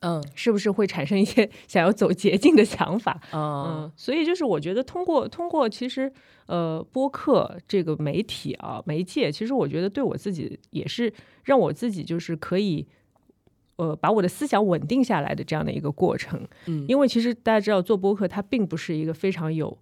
[0.00, 3.20] 嗯是不是会产生一些想要走捷径的想法？
[3.32, 3.40] 嗯
[3.86, 6.12] 嗯，所以就是我觉得通过通过其实
[6.46, 11.12] 呃播客这个媒体啊媒介，其实我觉得对我自己也是
[11.44, 12.86] 让我自己就是可以
[13.76, 16.40] 呃把我的思想稳定下来的这样的一个过程。
[16.66, 19.76] 嗯因为其实大家知道做播客它并不是一个非常有。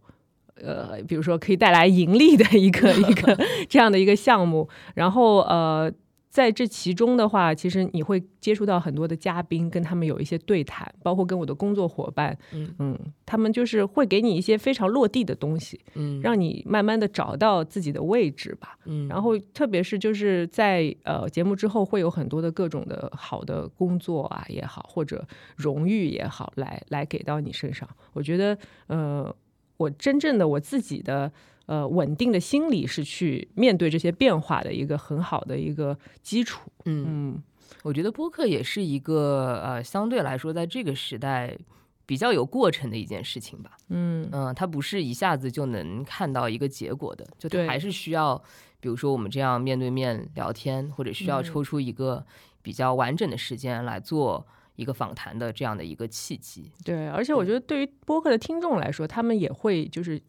[0.63, 5.93] 呃，比如说可以带来盈利的一个一个这样的一个项目，然后呃，
[6.37, 12.95] 在这其中的话，其实你会接触到很多的嘉宾，跟他们有一些对谈，包括跟我的工作伙伴，嗯
[13.25, 18.77] 他们就是会给你一些非常落地的东西，嗯让你慢慢的找到自己的位置吧。
[18.85, 27.89] 嗯然后，特别是就是在呃节目之后，会有很多的各种的好的工作啊也好，或者荣誉也好，来来给到你身上。
[28.13, 29.35] 我觉得，呃，
[29.79, 31.33] 我真正的我自己的
[31.67, 36.71] 呃稳定的心理是去面对这些变化的一个很好的一个基础。
[36.85, 37.43] 嗯，嗯
[37.83, 41.57] 我觉得播客也是一个呃，相对来说在这个时代
[42.05, 43.77] 比较有过程的一件事情吧。
[43.89, 48.41] 嗯嗯，它不是一下子就能看到一个结果的，就它还是需要，
[48.81, 52.25] 比如说我们这样面对面聊天，或者需要嗯抽出一个
[52.63, 56.71] 比较完整的时间来做一个访谈的这样的一个契机。
[56.85, 60.21] 对，而且我觉得对于播客的听众来说，他们也会就是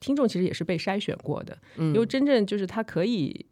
[0.00, 3.46] 听众其实也是被筛选过的，嗯因为真正就是他可以。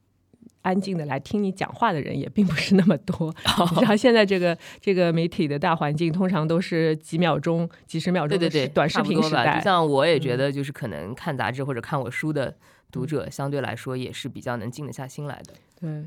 [0.62, 3.30] 安静的来听你讲话的人也并不是那么多，
[3.72, 9.02] 你知道现在这个这个媒体的大环境，通常都是几秒钟、几十秒钟的对对对，短视。
[9.02, 9.64] 频时代嗯就。
[9.64, 12.56] 像我也觉得，就是可能看杂志或者看我书的
[12.90, 15.52] 读者，相对来说也是比较能静得下心来的。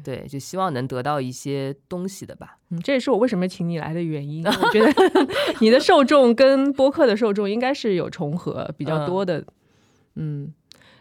[0.03, 2.57] 对，对，就希望能得到一些东西的吧。
[2.71, 4.43] 嗯，这也是我为什么请你来的原因。
[4.43, 4.91] 我觉得
[5.61, 9.45] 你的受众跟播客的受众应该是有重合比较多的，嗯。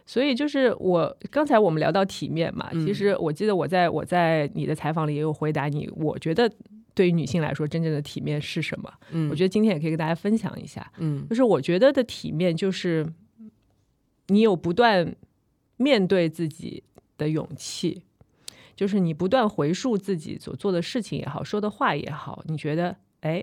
[0.05, 6.49] 所以就是我刚才我们聊到体面嘛，嗯其实我记得我在我在你的采访里也有回答你，我觉得
[6.95, 8.93] 对于女性来说真正的体面是什么？
[9.11, 10.93] 嗯，我觉得今天也可以跟大家分享一下。
[10.99, 13.05] 嗯就是我觉得的体面，就是
[14.29, 15.15] 你有不断
[15.77, 16.85] 面对自己
[17.19, 18.03] 的勇气，
[18.77, 23.43] 就是你不断回溯自己所做的事情也好，说的话也好，你觉得哎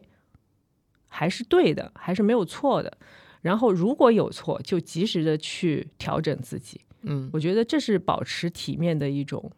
[1.09, 2.97] 还是对的，还是没有错的。
[3.43, 6.81] 然后如果有错，就及时的去调整自己。
[7.03, 9.51] 嗯，我觉得这是保持体面的一种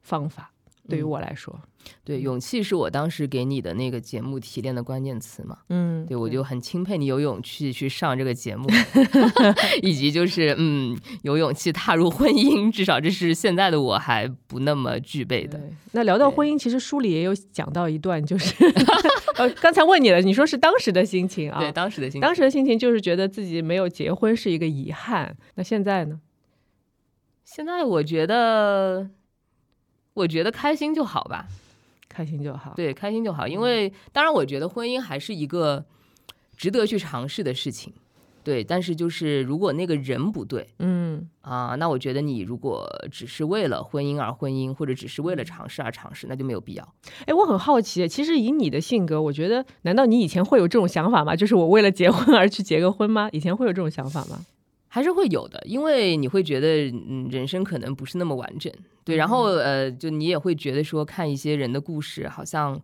[0.00, 0.50] 方法。
[0.88, 1.60] 对于嗯我来说，
[2.04, 5.58] 对，勇气是我当时给你的那个节目提炼的关键词嘛。
[5.68, 8.68] 嗯，对，我就很钦佩你有勇气去上这个节目，
[9.80, 15.60] 以及就是嗯，有勇气踏入婚姻，至少这是现在的我还不那么具备的。
[15.92, 18.54] 那聊到婚姻，其实书里也有讲到一段，就是
[19.38, 21.60] 呃，刚才问你了，你说是当时的心情啊？
[21.60, 25.36] 对，当时的心情，当时的心情就是觉得自己没有结婚是一个遗憾。
[25.54, 26.20] 那现在呢？
[27.44, 29.10] 现在我觉得，
[30.14, 31.46] 我觉得开心就好吧。
[32.08, 32.74] 开心就好。
[32.76, 33.48] 对，开心就好。
[33.48, 35.84] 因为当然，我觉得婚姻还是一个
[36.56, 37.92] 值得去尝试的事情。
[38.44, 46.94] 对，但是就是如果那个人不对嗯啊，那我觉得你如果只是为了婚姻而婚姻，或者只是为了尝试而尝试，那就没有必要。
[47.24, 51.36] 哎，我很好奇，其实以你的性格，我觉得，难道你以前会有这种想法吗？
[51.36, 53.28] 就是我为了结婚而去结个婚吗？
[53.30, 54.44] 以前会有这种想法吗？
[54.94, 58.70] 还是会有的，因为你会觉得，嗯，人生可能不是那么完整，
[59.04, 62.78] 对，然后呃，就你也会觉得说，看一些人的故事，好像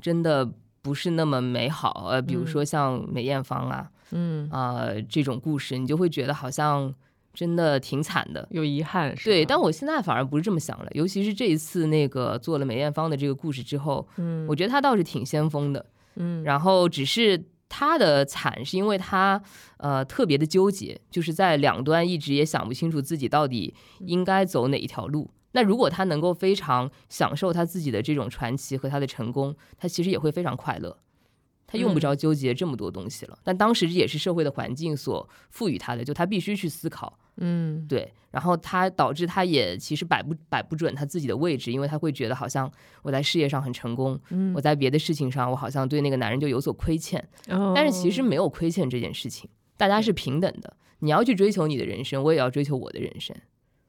[0.00, 0.44] 真的
[0.82, 6.92] 不是那么美好，呃，比如说像梅艳芳啊，嗯，啊、这种故事，你就会觉得好像
[7.32, 8.44] 真的挺惨的。
[8.50, 9.16] 有遗憾。
[9.16, 14.44] 是对，但我现在反而不是这么想了，尤其是这一次那个做了梅艳芳的这个故事之后，嗯。
[14.48, 16.42] 我觉得她倒是挺先锋的，嗯。
[16.42, 17.40] 然后只是
[17.74, 19.42] 他的惨是因为他
[19.78, 25.30] 呃特别的纠结，就是在两端一直也想不清楚自己到底应该走哪一条路。
[25.52, 30.98] 那如果他能够非常享受他自己的这种传奇和他的成功，他其实也会非常快乐。
[31.72, 33.38] 他用不着纠结这么多东西了。
[33.42, 37.18] 但当时也是社会的环境所赋予他的，就他必须去思考。
[37.38, 38.12] 嗯，对。
[38.30, 42.70] 然后他导致他也其实摆不摆不准他自己的位置，因为他会觉得好像
[43.02, 44.20] 我在事业上很成功，
[44.54, 47.26] 我在别的事情上我好像对那个男人就有所亏欠。
[47.74, 50.76] 但是其实没有亏欠这件事情，大家是平等的。
[51.00, 53.34] 你要去追求你的人生，我也要追求我的人生。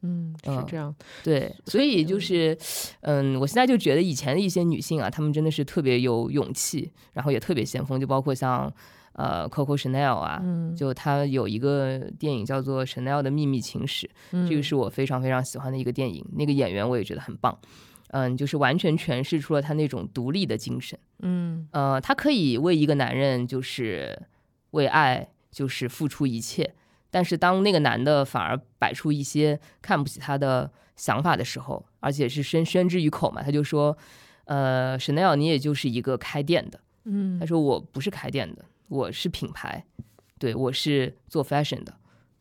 [0.06, 2.58] 嗯，是这样，对，所以就是，
[3.02, 8.70] 嗯，我现在就觉得以前的一些女性啊，她们真的是特别有勇气，然后也特别先锋，就包括像
[9.14, 10.44] 呃 Coco Chanel 啊，
[10.76, 14.10] 就她有一个电影叫做《Chanel 的秘密情史》，
[14.50, 17.58] 这个是我非常非常喜欢的一个电影，那个演员我也觉得很棒，
[18.10, 24.22] 嗯，就是完全诠释出了她那种独立的精神，嗯，呃，她可以为一个男人就是
[24.72, 26.74] 为爱就是付出一切。
[27.14, 33.96] 但是当那个男的反而摆出一些看不起他的想法的时候，而且是宣宣之于口嘛，他就说
[34.46, 39.86] ：“呃，Chanel，你也就是一个开店的。”嗯，他说：“我不是开店的，我是品牌，
[40.40, 41.94] 对我是做 fashion 的。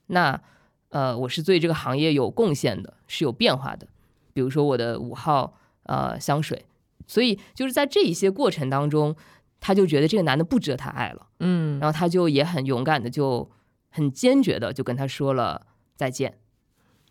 [0.07, 0.41] 那
[0.89, 3.87] 呃，我是对这个行业有贡献的，是有变化的。
[4.33, 6.65] 比如说我的五号呃香水，
[7.07, 9.15] 所以就是在这一些过程当中，
[9.61, 11.27] 他就觉得这个男的不值得他爱了。
[11.41, 13.51] 嗯，然后他就也很勇敢的就。
[13.93, 16.39] 很坚决的就跟他说了再见，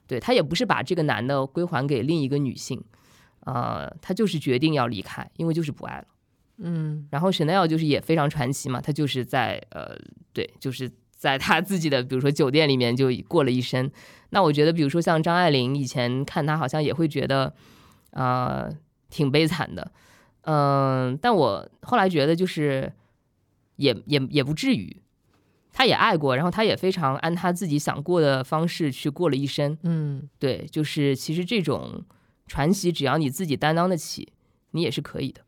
[0.08, 2.84] 对他也不是把这个男的归还给另一个女性，
[3.42, 6.06] 呃，他就是决定要离开，因为就是不爱了。
[6.58, 9.96] 嗯，然后 Chanel 就是也非常传奇嘛，他就是在呃，
[10.34, 13.90] 对，就是在他自己的比如说酒店里面就过了一生。
[14.32, 17.54] 那我觉得，比如说像张爱玲，以前看她好像也会觉得
[18.12, 18.70] 啊
[19.10, 19.92] 挺悲惨的，
[20.42, 22.92] 嗯，但我后来觉得就是
[23.76, 24.98] 也也也不至于。
[25.74, 29.78] 他也爱过，然后他也非常按他自己想过的方式去过了一生。
[29.84, 32.04] 嗯，对，就是其实这种
[32.48, 34.34] 传奇，只要你自己担当得起，
[34.72, 35.42] 你也是可以的。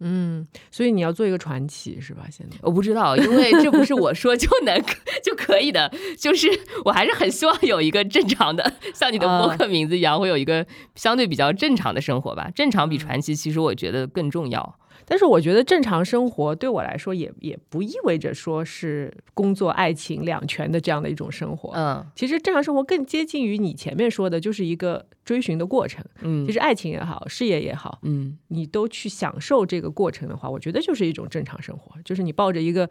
[0.00, 2.26] 嗯，所以你要做一个传奇是吧？
[2.30, 4.76] 现在我不知道，因为这不是我说就能
[5.22, 6.48] 就可以的，就是
[6.84, 12.50] 我还是很希望有一个正常的，像你的博客名字一样，会有一个相对比较正常的生活吧。
[12.54, 14.78] 正常比传奇，其实我觉得更重要。
[15.04, 21.70] 但是我觉得正常生活对我来说也也不意味着说是工作爱情两全的这样的一种生活。
[21.74, 26.04] 嗯，其实正常生活更接近于你前面说的，就是一个追寻的过程。
[26.22, 32.88] 嗯，其实爱情也好，事业也好，嗯，你都去享受这个过程的话，我觉得就是一种正常生活，就是你抱着一个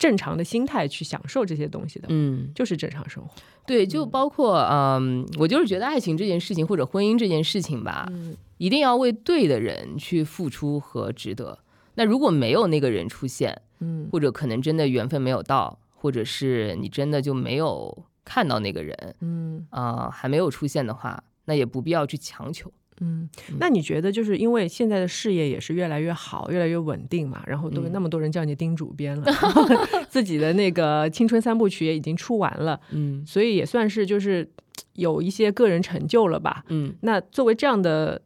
[0.00, 3.30] 正常的心态去享受这些东西的，嗯，就是正常生活。
[3.66, 8.08] 对，就包括嗯，我就是觉得爱情这件事情或者婚姻这件事情吧。
[8.10, 11.58] 嗯一定要为对的人去付出和值得。
[11.94, 22.70] 那如果没有那个人出现，嗯，或者可能真的缘分没有到，或者是你真的就没有看到那个人，嗯啊，还没有出现的话，那也不必要去强求。
[23.00, 29.26] 嗯，那你觉得就是因为现在的事业也是越来越好，越来越稳定嘛，然后都那么多人叫你丁主编了，
[30.08, 34.48] 自己的那个青春三部曲也已经出完了，嗯，所以也算是就是
[34.94, 36.64] 有一些个人成就了吧。
[36.68, 38.22] 嗯，那作为这样的。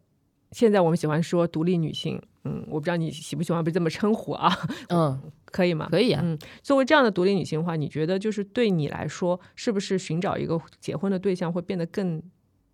[0.53, 4.57] 现在我们喜欢说独立女性，嗯，我不知道你喜不喜欢被这么称呼啊？
[4.89, 5.89] 嗯， 可以吗？
[5.91, 6.21] 可以啊。
[6.25, 12.23] 嗯，作为这样的独立女性的话，你觉得就是对你来说，是不是寻找一个结婚的对象会变得更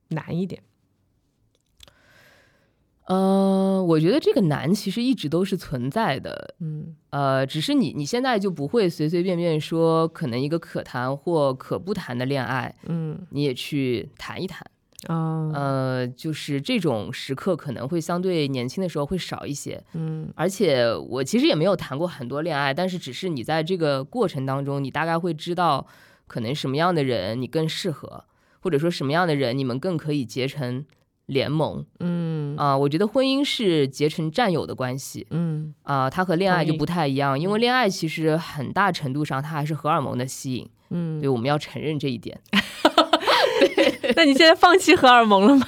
[0.08, 0.62] 难一点？
[3.10, 14.64] 呃，我觉得这个难其实一直都是存在的，嗯，呃，只是你你现在就不会随随便便说，可能一个可谈或可不谈的恋爱，嗯，你也去谈一谈。
[15.08, 25.84] 啊，呃，就是这种时刻可能会相对年轻的时候会少一些，嗯，而且我其实也没有谈过很多恋爱，但是只是你在这个过程当中，你大概会知道
[26.28, 28.24] 可能什么样的人你更适合，
[28.60, 30.84] 或者说什么样的人你们更可以结成
[31.24, 32.19] 联盟，嗯，
[32.60, 42.38] 啊，我觉得婚姻是结成战友的关系，嗯，啊，它和恋爱就不太一样，因为恋爱其实很大程度上它还是荷尔蒙的吸引，嗯，对，我们要承认这一点。
[44.16, 45.66] 那你现在放弃荷尔蒙了吗？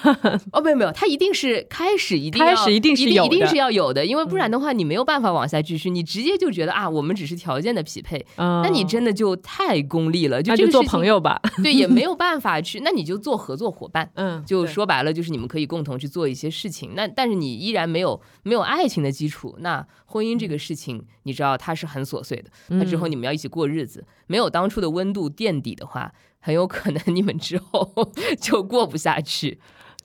[0.52, 26.12] 哦，没有没有，它一定是开始一定开始一定是有一定是要有的，因为不然的话你没有办法往下继续，你直接就觉得啊，我们只是条件的匹配，那你真的就太功利了，就就做朋友吧， 对，也没有办法去，那你就做合作伙伴，嗯，就说白了就是你们可以共同去做一些事情，那但是你依然没有没有爱情的基础，那婚姻这个事情你知道它是很琐碎的，那之后你们要一起过日子，没有当初的温度垫底的话。
[26.44, 27.88] 很有可能你们之后
[28.42, 29.58] 就过不下去，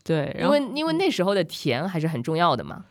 [0.04, 2.86] 对，因为因为那时候的甜还是很重要的嘛。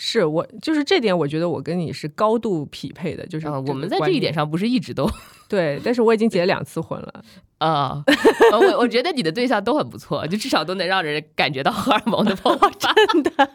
[0.00, 5.10] 是我就是这点，我觉得我跟你是高度匹配的，就是我们在这一点上不是一直都
[5.50, 7.24] 对，但是我已经结了两次婚了
[7.58, 8.04] 啊，
[8.52, 12.70] 我我觉得你的对象都很不错，就至少都能让人感觉到荷尔蒙的爆发，
[13.12, 13.48] 真的。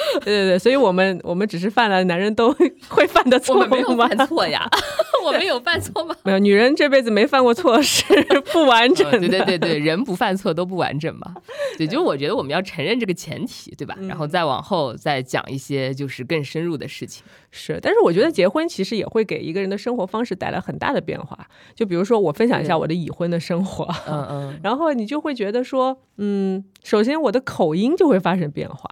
[0.24, 2.54] 对对对，所以我们我们只是犯了男人都
[2.88, 4.68] 会犯的错，我们没有犯错呀，
[5.24, 6.14] 我们有犯错吗？
[6.24, 8.04] 没有，女人这辈子没犯过错是
[8.52, 9.18] 不完整的。
[9.18, 11.34] 对对对对，人不犯错都不完整嘛。
[11.76, 13.96] 对，就我觉得我们要承认这个前提，对吧？
[14.08, 17.24] 然后再往后再讲一些就是更深入的事情。
[17.50, 21.38] 是，但是我觉得结婚其实也会给一个人的生活方式带来很大的变化。
[21.74, 28.88] 就比如说我分享一下我的已婚的生活，嗯嗯，然后你就会觉得说，嗯，首先我的口音就会发生变化。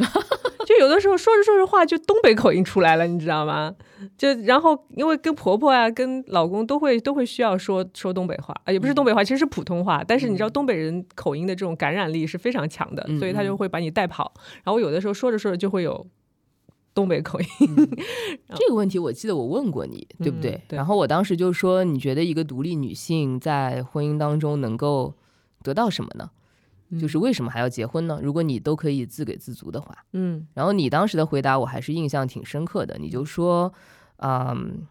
[0.67, 3.75] 就有的时候说着说着话，就东北口音出来了，你知道吗？
[4.17, 10.03] 就然后因为跟婆婆啊、跟老公都会都会需要说说东北话啊，也不是东北话，其实是普通话。
[10.07, 14.33] 但是你知道东北人口音的这种感染力是非常强的，所以他就会把你带跑。
[14.65, 16.07] 然后有的时候说着说着就会有
[16.95, 17.47] 东北口音。
[18.57, 20.61] 这个问题我记得我问过你，对不对？
[20.71, 25.15] 然后我当时就说，你觉得一个独立女性在婚姻当中能够
[25.63, 26.31] 得到什么呢？
[26.99, 28.19] 就是为什么还要结婚呢？
[28.21, 33.73] 如果你都可以自给自足的话，嗯，然后你当时的回答我还是印象挺深刻的，你就说，
[34.17, 34.83] 嗯，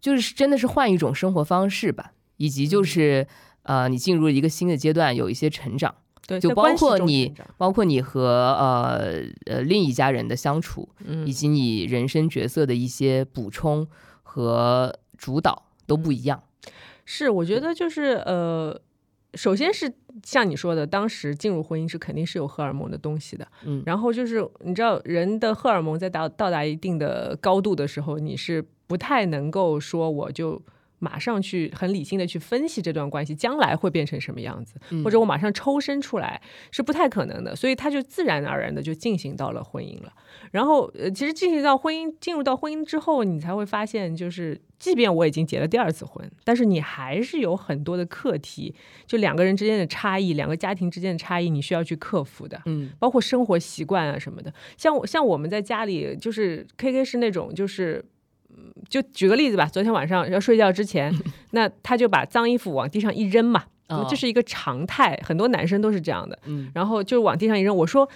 [0.00, 3.26] 就是真的是换一种生活方式吧，以及就是
[3.64, 5.94] 呃，你进入了一个新的阶段，有一些成长，
[6.26, 11.26] 对，就包括你，包括你和呃呃另一家人的相处，嗯。
[11.26, 13.86] 以及你人生角色的一些补充
[14.22, 16.42] 和主导都不一样。
[17.04, 18.80] 是，我觉得就是呃。
[19.34, 19.92] 首先是
[20.24, 30.60] 像你说的，当时进入婚姻是肯定是有荷尔蒙的东西的，嗯，然后就是你知道人的荷尔蒙在达到达一定的高度的时候，你是不太能够说我就。
[30.98, 34.74] 马上去很理性的去分析这段关系将来会变成什么样子，
[35.04, 36.40] 或者我马上抽身出来
[36.70, 40.12] 是不太可能的，所以他就自然而然的就进行到了婚姻了。
[40.50, 48.74] 然后呃，其实进行到婚姻，进入到婚姻之后，你才会发现，就是即便我已经结了第二次婚，但是你还是有很多的课题，
[49.06, 52.60] 就两个人之间的差异，两个家庭之间的差异，你需要去克服的。
[52.66, 58.04] 嗯，包括生活习惯啊什么的，像我像我们在家里，就是 K K 是那种就是。
[58.88, 61.14] 就举个例子吧，昨天晚上要睡觉之前，
[61.52, 63.64] 那他就把脏衣服往地上一扔嘛，
[64.08, 66.38] 这是一个常态，很多男生都是这样的。
[66.46, 67.76] 嗯，然后就往地上一扔。
[67.76, 68.08] 我说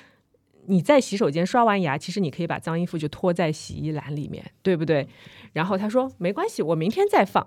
[0.66, 5.06] 你在洗手间刷完牙，其实你可以把脏衣服就拖在洗衣篮里面，对不对？
[5.52, 7.46] 然后他说没关系，我明天再放。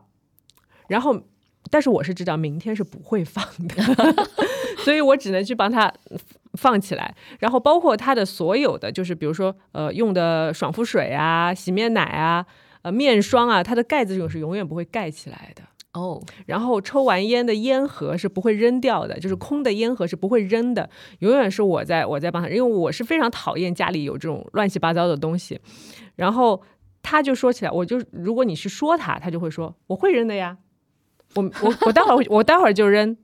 [0.87, 1.23] 然后，
[1.71, 3.75] 但是我是知道明天是不会放的，
[4.85, 5.91] 所以我只能去帮他
[6.53, 7.15] 放起来。
[7.39, 12.45] 然后包括他的所有的，就是比如说呃用的爽肤水啊、洗面奶啊。
[12.85, 15.63] 呃，面霜啊，它的盖子是永远不会盖起来的
[15.99, 16.23] 哦。
[16.45, 25.59] 然后抽完烟的烟盒是不会扔掉的，就是空的烟盒是不会扔的，永远是我在我在帮他，因为我是非常讨厌家里有这种乱七八糟的东西。
[26.15, 26.61] 然后
[27.01, 30.59] 他就说起来，我就如果你去说他，他就会说我会扔的呀，
[31.33, 33.17] 我我我待会儿我待会儿就扔。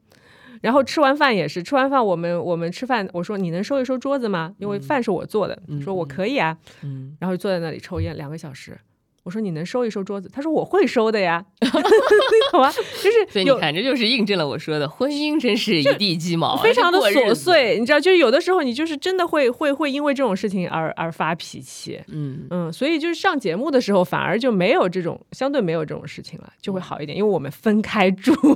[0.62, 4.56] 然后吃完饭也是，吃完饭我们我们吃饭，我说你能收一收桌子吗？
[4.58, 8.76] 因为饭是我做的，说我可以啊，嗯，然后坐在那里抽烟两个小时。
[9.24, 10.30] 我说你能收一收桌子？
[10.34, 11.44] 他说我会收的呀，
[12.52, 12.72] 好吗？
[12.72, 17.80] 就是， 所以你看，这就是印证了我说的，婚姻真是一地鸡毛，非常的琐碎。
[17.80, 22.02] 你知道，就是有的时候你就是真的会会会因为这种事情而而发脾气。
[22.08, 28.34] 嗯嗯，所以就是上节目的时候，反而就没有这种相对没有这种事情了，就会好一点，因为我们分开住。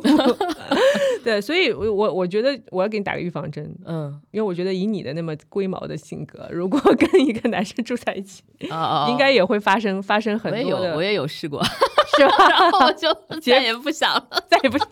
[1.25, 3.75] 对，所以我我我觉得我要给你打个预防针。
[3.85, 10.51] 嗯，因为我觉得以你的那么龟毛的性格，如果跟一个男生住在一起，啊 应该也会发生发生很。
[10.51, 11.61] 我也有，我也有试过，
[12.15, 12.47] 是吧？
[12.47, 13.11] 然后我就
[13.41, 14.87] 再也不想了，再也不想。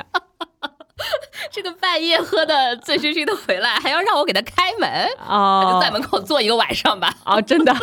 [1.51, 5.73] 这个半夜喝的醉醺醺的回来，还要让我给他开门啊？
[5.73, 7.13] 就在门口坐一个晚上吧？
[7.25, 7.73] 啊，真的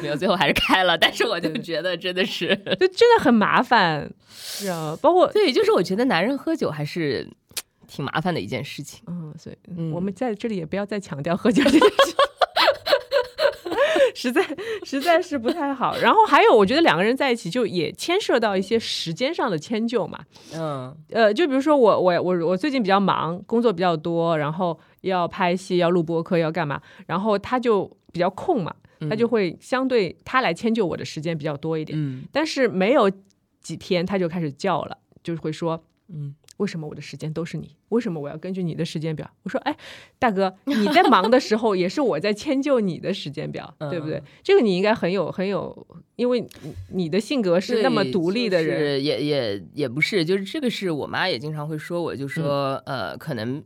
[0.00, 0.96] 没有，最后还是开了。
[0.96, 4.96] 但是我就觉得真的是，就真的很麻烦，是啊。
[5.02, 7.28] 包括对，就是我觉得男人喝酒还是
[7.86, 9.02] 挺麻烦的一件事情。
[9.06, 11.86] 嗯，所以我们在这里也不要再强调喝酒这件事。
[14.16, 14.42] 实在
[14.84, 15.96] 实在是不太好。
[15.98, 20.18] 然后还有，我觉得两个人在一起就也牵涉到一些时间上的迁就嘛。
[20.54, 28.74] 嗯，呃，就比如说我我我我最近比较忙，工作比较多，然后要拍戏，要录播客，要干嘛，然后他就比较空嘛，
[29.10, 31.98] 他就会相对他来迁就我的时间比较多一点。
[32.00, 33.10] 嗯，但是没有
[33.60, 36.34] 几天他就开始叫了，就会说，嗯。
[36.58, 37.74] 为什么我的时间都是你？
[37.88, 39.28] 为什么我要根据你的时间表？
[39.42, 39.76] 我说，哎，
[40.18, 44.22] 大哥，你在忙的时候，也是我在迁就你的时间表， 对不对？
[44.42, 45.86] 这个你应该很有很有，
[46.16, 46.46] 因为
[46.90, 53.62] 你的性格是那么独立的人，也也也不是，就是这个是我妈也经常会说我，就说呃，可能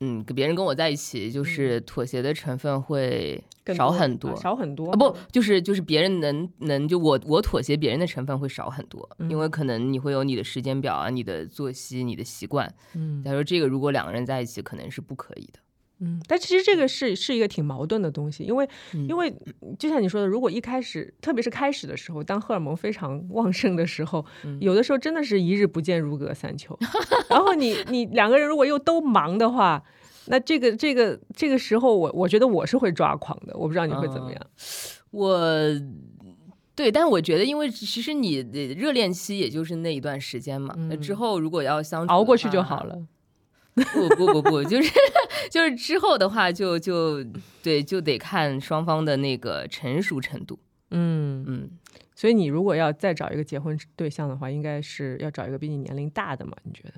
[0.00, 3.42] 嗯，跟别人跟我在一起，就是妥协的成分会
[3.74, 4.90] 少很多，少很多。
[4.90, 15.60] 啊，不，就是就是别人能能就我我妥协别人的成分会少很多，因为可能你会有你的时间表啊，你的作息，你的习惯，嗯，假如这个如果两个人在一起，可能是不可以的。
[16.00, 18.68] 嗯，但其实这个是是一个挺矛盾的东西，因为
[19.08, 19.34] 因为
[19.78, 24.24] 就像你说的，如果一开始，特别是开始的时候，当荷尔蒙非常旺盛的时候，
[24.60, 26.78] 有的时候真的是一日不见如隔三秋。
[27.30, 29.82] 然后你你两个人如果又都忙的话，
[30.26, 33.56] 那这个这个这个时候，我我觉得我是会抓狂的。
[33.56, 34.40] 我不知道你会怎么样。
[35.12, 35.40] 我
[36.74, 42.98] 对，但是我觉得，因为其实你的热恋期也就是那一段时间嘛，那之后如果要相处，熬过去就好了。
[43.92, 44.90] 不不不不，就是
[45.50, 47.22] 就是之后的话，就就
[47.62, 50.58] 对，就得看双方的那个成熟程度。
[50.90, 51.70] 嗯嗯，
[52.14, 56.52] 所以你如果要再找一个结婚对象的话，应该是要找一个比你年龄大的嘛？
[56.62, 56.94] 你觉得？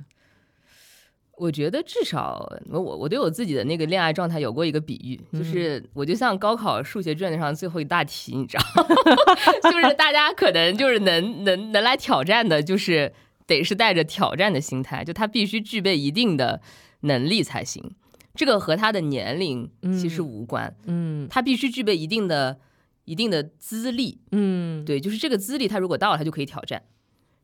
[1.36, 8.86] 我觉得至少我我对我自己的那个恋爱状态有过一个比喻，就是我就像高考数学卷子上最后一大题，你知道，
[9.70, 13.12] 就是大家可能就是能能能来挑战的，就是。
[13.48, 16.60] 得是带着挑战的心态，就他必须具备一定的
[17.00, 17.96] 能力才行。
[18.36, 19.68] 这个和他的年龄
[19.98, 22.60] 其实无关，嗯，他必须具备一定的、
[23.04, 26.84] 一定的资历，嗯，对，就是这个资历，他如果到了，他就可以挑战，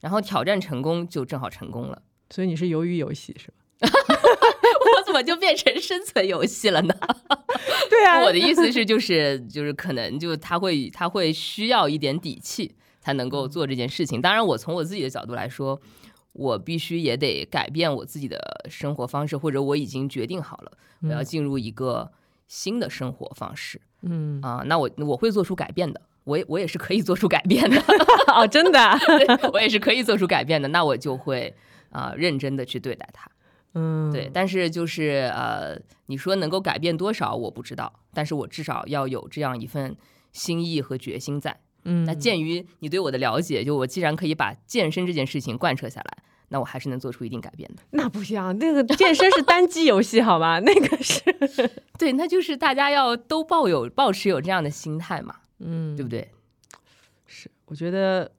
[0.01, 2.03] 然后挑战成功就正好成功了。
[2.31, 3.55] 所以你是鱿鱼游戏是吧？
[3.91, 6.95] 我怎么就变成生存游戏了呢？
[7.91, 12.77] 对啊，我的意思是，就是就是可能就他会他会需要一点底气。
[13.05, 14.23] 才能够做这件事情。
[14.23, 15.79] 当然，我从我自己的角度来说，
[16.33, 18.41] 我必须也得改变我自己的
[18.71, 22.11] 生活方式，或者我已经决定好了，我要进入一个
[22.49, 23.79] 新的生活方式。
[24.01, 26.01] 嗯啊，那我我会做出改变的。
[26.25, 27.77] 我也我也是可以做出改变的。
[28.35, 28.81] 哦，真的，
[29.53, 30.67] 我也是可以做出改变的。
[30.69, 31.55] 那我就会
[31.91, 33.31] 啊，认真的去对待它。
[33.77, 34.31] 嗯，对。
[34.33, 37.93] 但是就是呃，你说能够改变多少，我不知道。
[38.15, 39.95] 但是我至少要有这样一份
[40.33, 41.61] 心意和决心在。
[41.85, 46.19] 嗯，那鉴于你对我的了解，就我既然可以把健身这件事情贯彻下来，
[46.49, 47.83] 那我还是能做出一定改变的。
[47.91, 50.59] 那不一样，那个健身是单机游戏，好吗？
[50.65, 51.21] 那个是
[51.99, 56.31] 对，那就是大家要都抱有、抱持有这样的心态嘛，嗯，对不对？
[57.27, 58.31] 是，我觉得，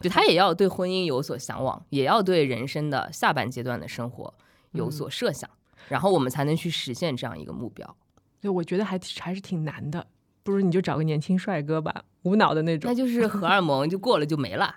[0.00, 4.32] 就他也要对婚姻有所向往，也要对人生的下半阶段的生活
[4.72, 5.48] 有所设想，
[5.88, 7.96] 然后我们才能去实现这样一个目标。
[8.40, 10.06] 对，我觉得还还是挺难的。
[10.42, 12.90] 不如你就找个年轻帅哥吧，无脑的那种。
[12.90, 14.74] 那就是荷尔蒙就过了就没了，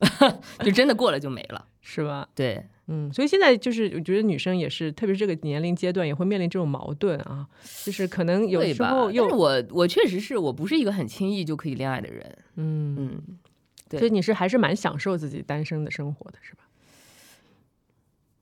[0.64, 2.28] 就真的过了就没了， 是吧？
[2.34, 7.46] 对，嗯，所以现在就是我觉得女生也是，特别是这个年龄阶段也会面临这种矛盾啊，
[7.84, 16.64] 就是可能有时候又我我确实是我不是一个很轻易就可以恋爱的人，嗯嗯，所以你是还是蛮享受自己单身的生活的，是吧？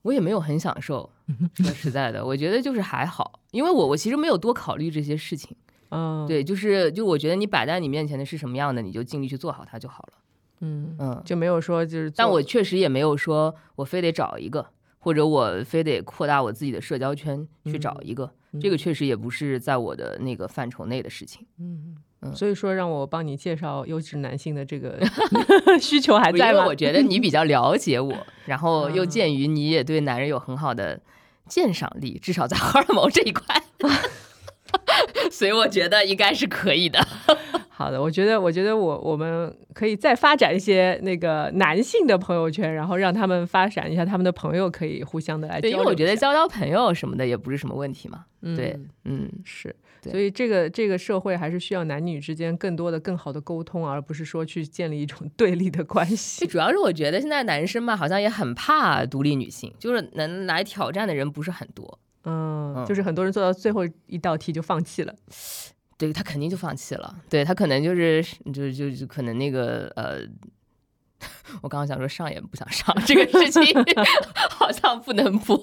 [0.03, 1.09] 我也没有很享受，
[1.55, 5.55] 说实在的，我觉得就是还好，因为我我其实没有多考虑这些事情。
[5.91, 10.13] 嗯，对，就是就我觉得你摆在你面前的是什么样的，你就尽力去做好它就好了。
[10.61, 14.65] 嗯嗯，就没有说就是，但我确实也没有说我非得找一个，
[14.99, 21.45] 或者我非得扩大我自己的社交圈去找一个，这个确实也不是在我的那个范畴内的事情。
[21.59, 24.99] 嗯嗯，所以说让我帮你介绍优质男性的这个
[25.79, 26.65] 需求还在吗？
[26.65, 28.17] 我觉得你比 较了解我，
[28.47, 30.99] 然后又鉴于你也对男人有很好的
[31.47, 33.63] 鉴赏力，至少在 荷尔蒙这一块。
[35.31, 36.99] 所以我觉得应该是可以的。
[37.69, 45.77] 好的，我觉得，我觉得我我们可以再发展一些那个男性的朋友圈，然后让他们发展一下他们的朋友，可以互相的来交流。
[45.77, 48.25] 因为我觉得交交朋友什么的也不是什么问题嘛。
[48.55, 48.75] 对，
[49.05, 49.75] 嗯，是。
[50.09, 56.47] 所以这个这个社会还是需要男女之间更多的、更好的沟通，而不是说去建立一种 对立的关系。
[56.47, 61.99] 主要是我觉得现在男生嘛，好像也很怕独立女性，就是能来挑战的人不是很多。
[62.29, 65.15] 嗯，就是很多人做到最后一道题就放弃了，
[65.97, 68.21] 对他肯定就放弃了，对他可能就是
[68.53, 70.19] 就就就可能那个呃，
[71.63, 73.63] 我刚刚想说上也不想上这个事情，
[74.51, 75.57] 好像不能播。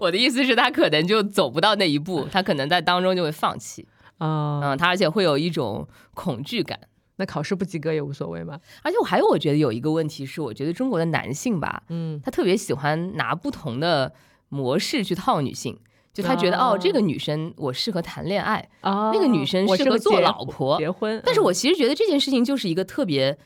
[0.00, 3.86] 我的意思是，他可能就走不到那一步，他可能在当中就会放弃
[4.18, 6.78] 啊，嗯，他而且会有一种恐惧感。
[7.18, 8.58] 那考试不及格也无所谓吗？
[8.82, 14.12] 而且我还有我觉得有一个问题是，我觉得中国的男性吧，嗯，他特别喜欢拿不同的。
[14.48, 15.78] 模式去套女性，
[16.12, 21.20] 就他觉得哦，这个女生我适合谈恋爱，那个女生适合做老婆结婚。
[21.24, 23.36] 但是我其实觉得这件事情就是一个特别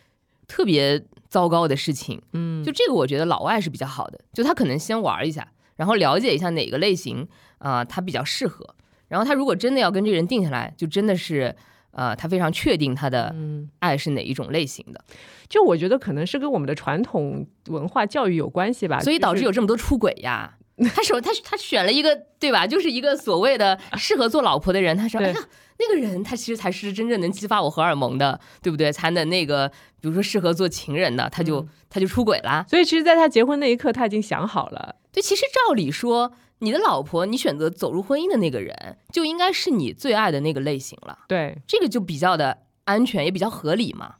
[0.46, 2.20] 特别糟糕的事情。
[2.32, 7.26] 嗯，就这个我觉得老外是比较好的，就他可能先玩一下，然后了解一下哪个类型
[7.58, 8.74] 啊他比较适合，
[9.08, 11.56] 然后他如果真的要跟这个人定下来，就真的是
[11.92, 13.34] 呃他非常确定他的
[13.78, 15.04] 爱是哪一种类型的。
[15.48, 20.56] 就我觉得可能是跟我们的传统文化教育有关系吧，所以导致有这么多出轨呀。
[20.94, 22.66] 他说他他选了一个对吧？
[22.66, 24.96] 就是一个所谓的适合做老婆的人。
[24.96, 25.34] 他说：“哎呀，
[25.78, 28.90] 那个人他其实才是真正能激发我荷尔蒙的，对不对？
[28.90, 29.68] 才能那个，
[30.00, 32.64] 比如说适合做情人的，他就他就出轨啦。
[32.68, 34.96] 所以其实，在他结婚那一刻，他已经想好了。
[35.12, 41.18] 对，其实照理说，你的老婆，你选择走入婚姻的那个人，就应该是你最爱的那个类型了。
[41.28, 44.14] 对，这个就比较的安全，也比较合理嘛。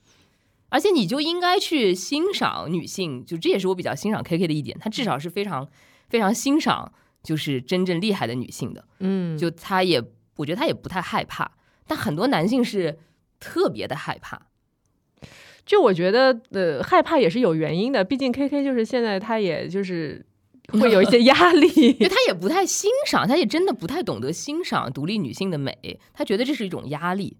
[0.68, 5.66] 而且你就应该去欣赏女性，就这也是我比较欣赏 K K 的一点，她至少是非常。
[6.10, 6.92] 非常欣赏
[7.22, 10.02] 就是真正厉害的女性的，嗯，就她也，
[10.36, 11.50] 我觉得她也不太害怕，
[11.86, 12.98] 但很多男性是
[13.38, 14.48] 特别的害怕。
[15.64, 20.26] 就我觉得，呃，害怕也是有原因的，毕竟 K K 就是现在他也就是
[20.80, 27.36] 会有一些压力，因为他也不太欣赏，他也真的不太懂得欣赏独立女性的美，他觉得这是一种压力。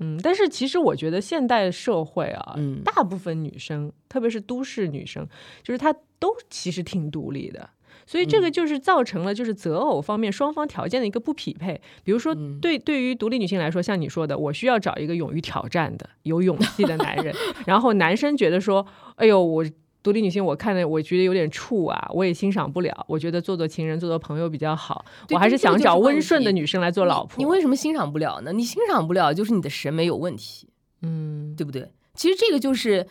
[0.00, 5.26] 嗯，但是其实我觉得现代社会啊，嗯，大部分女生，特别是都市女生，
[5.62, 7.70] 就是她都其实挺独立的。
[8.06, 11.80] 所以这个就是造成了就是择偶方面双方条件的一个不匹配。
[12.02, 17.34] 比如说，对对于独立女性来说，像你说的，我需要找一个勇于挑战的、有勇气的男人。
[17.66, 18.86] 然后男生觉得说，
[19.16, 19.64] 哎呦，我
[20.02, 23.04] 独立女性，我看了我觉得有点怵啊，我也欣赏不了。
[23.08, 25.04] 我觉得做做情人、做做朋友比较好。
[25.30, 27.36] 我还是想找温顺的女生来做老婆。
[27.38, 28.52] 你为什么欣赏不了呢？
[28.52, 30.68] 你欣赏不了，就是你的审美有问题，
[31.02, 31.90] 嗯，对不对？
[32.14, 33.06] 其实这个就是。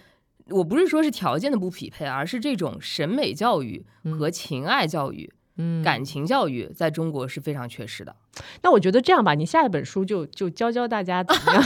[0.50, 3.86] 我不是说是条件的不匹配，而是这种审美教育
[4.18, 5.32] 和情爱教育、
[5.84, 8.16] 感情教育在中国是非常缺失的。
[8.62, 11.64] 那我觉得这样吧，你下一本书就就教教大家怎么样，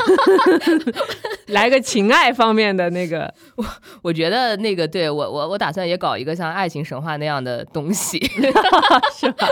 [1.47, 3.34] 来个情爱方面的那个。
[3.55, 3.65] 我
[4.01, 8.20] 我觉得那个对我我我打算也搞一个像爱情神话那样的东西，
[9.18, 9.47] 是吧？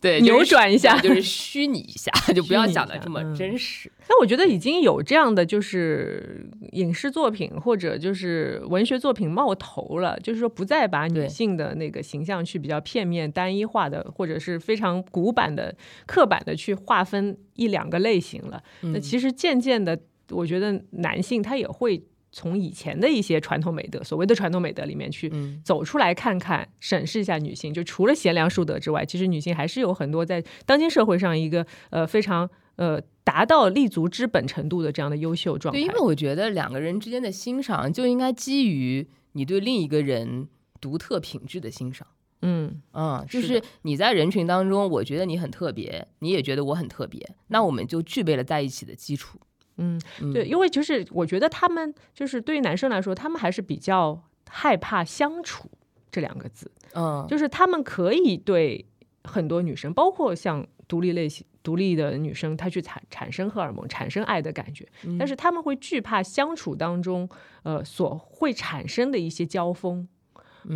[0.00, 3.92] 对，扭转一下，就是虚拟一下，就不要讲的这么真实。
[4.08, 15.74] 那我觉得已经有这样的就是影视作品或者就是文学作品冒头了，就是说不再把女性的那个形象去比较片面单一化的，或者是非常古板的
[16.06, 16.26] 刻。
[16.30, 19.98] 版的去划分一两个类型了，那其实渐渐的，
[20.30, 22.00] 我觉得男性他也会
[22.30, 25.30] 从以前的一些传统美德，所谓的传统美德里面去
[25.64, 27.74] 走出来，看看审视一下女性。
[27.74, 35.80] 就除了贤良淑德之外，其实女性还是有很多在当今社会上一个呃非常呃达到立足之本程度的这样的优秀状态。
[35.80, 40.46] 对，因为我觉得两个人之间的欣赏就应该基于你对另一个人
[40.80, 42.06] 独特品质的欣赏。
[42.42, 49.38] 嗯嗯，就是你在人群当中，我觉得你很特别，你也觉得我很特别，那我们就具备了在一起的基础。
[49.76, 50.00] 嗯，
[50.32, 55.70] 对，因为就是我觉得他们就是对于男生来说，他们还是比较害怕相处
[56.10, 56.70] 这两个字。
[56.94, 58.86] 嗯，就是他们可以对
[59.24, 64.86] 很多女生，包括像独立类型、独立的女生，她去产产生荷尔蒙、产生爱的感觉，
[65.18, 67.28] 但是他们会惧怕相处当中，
[67.62, 70.08] 呃，所会产生的一些交锋。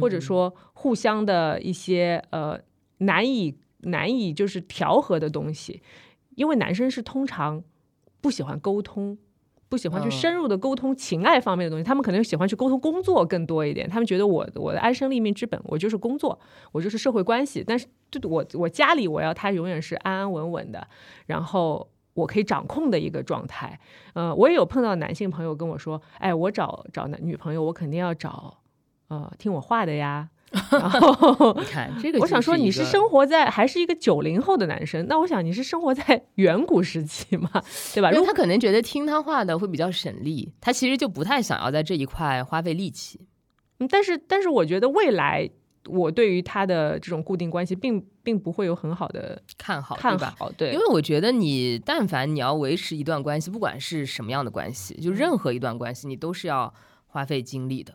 [0.00, 2.58] 或者说互相的一些呃
[2.98, 5.82] 难以难以就是调和的东西，
[6.36, 7.62] 因为男生是通常
[8.20, 9.18] 不喜欢沟通，
[9.68, 13.88] 不喜欢去深入的沟通情爱方面的东西，他们可能喜欢去沟通工作更多一点。
[13.88, 16.38] 他们觉得我我的安身立命之本，我就是工作，
[16.72, 17.62] 我就是社会关系。
[17.66, 20.86] 但是就我我家里我要他永远是安安稳稳的，
[21.26, 23.78] 然后我可以掌控的一个状态。
[24.14, 28.58] 呃，我也有碰到男性朋友跟我说，哎，我找找男女朋友，我肯定要找。
[29.08, 30.28] 呃，听我话的呀。
[30.70, 35.04] 然后你看这个，我想说你是生活在还是一个九零后的男生？
[35.08, 37.50] 那我想你是生活在 远古时期嘛，
[37.92, 38.12] 对吧？
[38.12, 43.20] 因为他可能觉得听他话的会比较省力，他其实就不太想要在这一块花费力气。
[43.80, 45.50] 嗯，但是但是我觉得未来
[45.88, 50.52] 我对于他的这种固定关系，并并不会有很好的看好，看好。
[50.52, 56.72] 对，因为我觉得你但凡你要维持一段关系，不管是什么样的关系，就任何一段关系，你都是要
[57.08, 57.92] 花费精力的。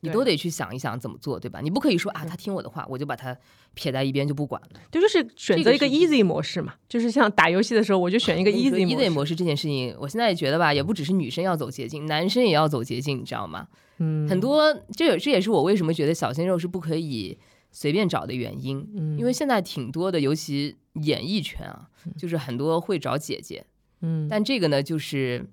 [0.00, 1.60] 你都得去想一想怎么做，对吧？
[1.60, 3.36] 你不可以说啊，他听我的话，我就把他
[3.74, 4.68] 撇在一边就不管了。
[4.90, 9.36] 对，就是选择一个 easy 模式嘛，就是像打游戏的时候，我就选一个 easy easy 模式。
[9.36, 13.68] 这件事情，我现在也觉得吧，也不只是女生要走捷径，男生也要走捷径，你知道吗？
[13.98, 17.38] 嗯，很多这也这也是我为什么觉得小鲜肉是不可以
[17.70, 18.86] 随便找的原因。
[18.96, 23.64] 嗯，因为现在挺多的，尤其演艺圈啊，就是很多会找姐姐。
[24.00, 25.46] 嗯，但这个呢，就是。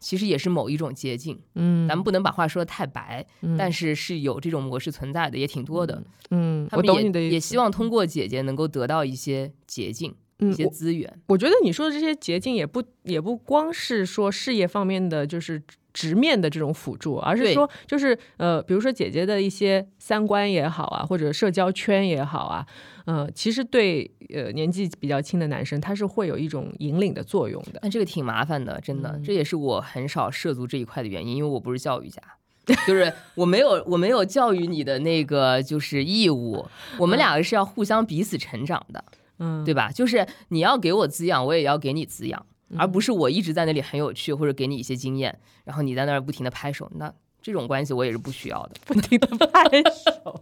[0.00, 3.26] 其实也是某一种捷径，嗯，咱们不能把话说的太白，
[3.58, 11.20] 但是是有这种模式存在的，也挺多的，嗯，我懂你的，也希望通过姐姐能够得到一些捷径，一些资源。
[11.26, 15.62] 我觉得你说的这些捷径，也不也不光是说事业方面的，就是
[15.98, 22.64] 直面的这种辅助，而是说，就是呃，比如说姐姐的一些三观也好啊，或者社交圈也好啊。
[23.06, 27.80] 嗯，其实对呃年纪比较轻的男生，他是会有一种引领的作用的。
[27.82, 32.22] 那这个挺麻烦的，真的，这也是我很少涉足这一块的原因，因为我不是教育家。
[32.86, 36.64] 就是我没有我没有教育你的那个就是义务，
[36.98, 39.02] 我们两个是要互相彼此成长的，
[39.38, 39.90] 嗯，对吧？
[39.90, 42.44] 就是你要给我滋养，我也要给你滋养，
[42.76, 48.72] 而不是我一直在那里很有趣，或者给你一些经验，然后你在那儿不停的拍手，那这种关系我也是不需要的。
[48.84, 50.40] 不停的拍手，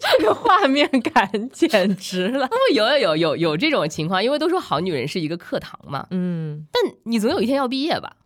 [0.00, 2.48] 这个画面感简直了。
[2.74, 8.16] 有有有有有这种情况，因为都说好女人是一个课堂嘛，嗯，但你总有一天要毕业吧？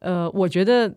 [0.00, 0.94] 呃，我觉得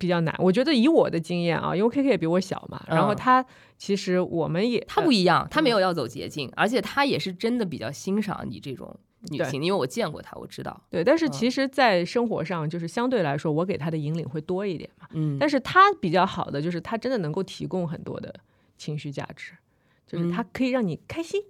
[0.00, 0.34] 比较难。
[0.38, 3.44] 我觉得以我的经验啊，因为 K K 也比我小嘛，然后嗯他
[3.78, 8.98] 其实我们也他不一样，他没有要走捷径，而且他也是真的比较欣赏你这种
[9.30, 10.80] 女对性，因为我见过他，我知道。
[10.90, 15.06] 对，但是嗯其实，在生活上，就是相对来说，我给他的引领会多一点嘛。
[15.12, 18.34] 嗯，但是他比较好的就是他真的能够提供很多的
[18.76, 19.52] 情绪价值，
[20.06, 21.42] 就是他可以让你开心。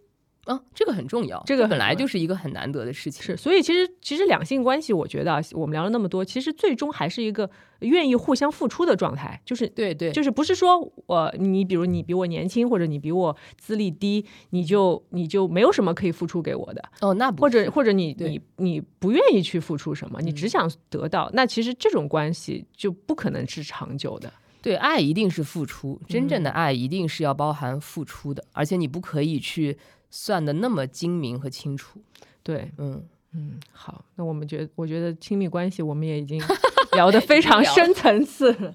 [0.46, 3.22] 哦，这个很重要，这个本来就是一个很难得的事情。
[3.22, 9.68] 是，所以其实其实两性关系，我觉得啊，我们聊了那么多，其实最终还是一个愿意互相付出的状态，就是。
[9.68, 24.32] 对对，就是不是说我你比如你比我年轻或者你比我资历低，你就你就没有什么可以付出给我的，哦，那不或者或者你你你不愿意去付出什么，你只想得到，那其实这种关系就不可能是长久的。
[24.60, 29.76] 对爱一定是付出，真嗯正的爱一定是要包含付出的，而且你不可以去
[30.12, 31.98] 算的那么精明和清楚。
[32.44, 33.02] 对，嗯，
[33.34, 36.40] 嗯，好，那我们觉我觉得亲密关系我们也已经
[36.92, 38.74] 聊得非常深层次了。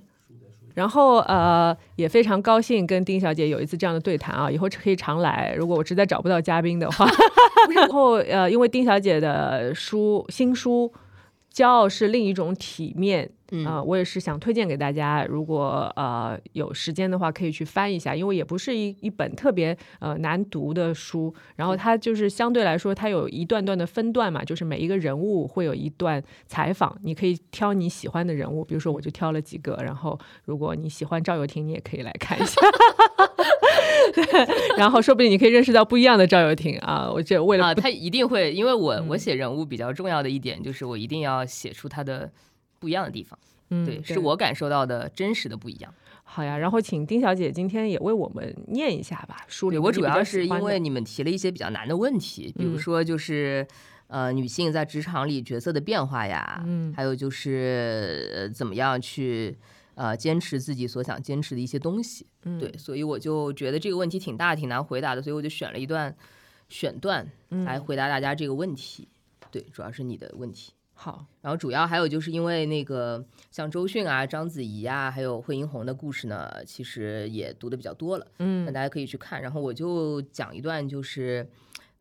[0.74, 5.54] 然后呃，也非常高兴跟丁小姐有一次这样的对谈啊，以后可以常来。
[5.58, 7.08] 如果我实在找不到嘉宾的话，
[7.74, 10.92] 然后呃，因为丁小姐的书新书
[11.56, 32.60] 《骄傲是另一种体面》嗯啊、我也是想推荐给大家，如果呃有时间的话，可以去翻一下，因为也不是一一本特别呃难读的书，然后它就是相对来说，它有一段段的分段嘛，就是每一个人物会有一段采访，你可以挑你喜欢的人物，比如说我就挑了几个，然后如果你喜欢赵又廷，你也可以来看一下。
[34.14, 34.24] 对，
[34.78, 37.10] 然后说不定你可以认识到不一样的赵又廷啊！
[37.12, 42.32] 我这为了啊，他一定会，因为我嗯我写人物比较重要的一点就是我一定要写出他的
[42.80, 43.38] 不一样的地方，
[43.70, 45.94] 嗯对，是我感受到的真实的不一样。
[46.24, 49.46] 好呀，然后请丁小姐今天也为我们念一下吧。
[49.48, 53.68] 书里我主要是因为你们提了一些比较难的问题，比如嗯说就是。
[54.10, 59.54] 呃，女性在职场里角色的变化呀，嗯还有就是、呃、怎么样去
[59.96, 66.16] 呃坚持自己所想坚持的一些东西，嗯对，所以我就觉得这个问题挺大、挺难回答的，所以我就选了一段
[66.70, 69.10] 选段嗯来回答大家这个问题。
[69.52, 70.72] 对，主要是你的问题。
[71.00, 79.40] 好，然后主要还有就是因为那个像周迅啊、章子怡啊，还有惠英红的故事呢，其实也读的比较多了，嗯那嗯大家可以去看。
[79.40, 81.48] 然后我就讲一段，就是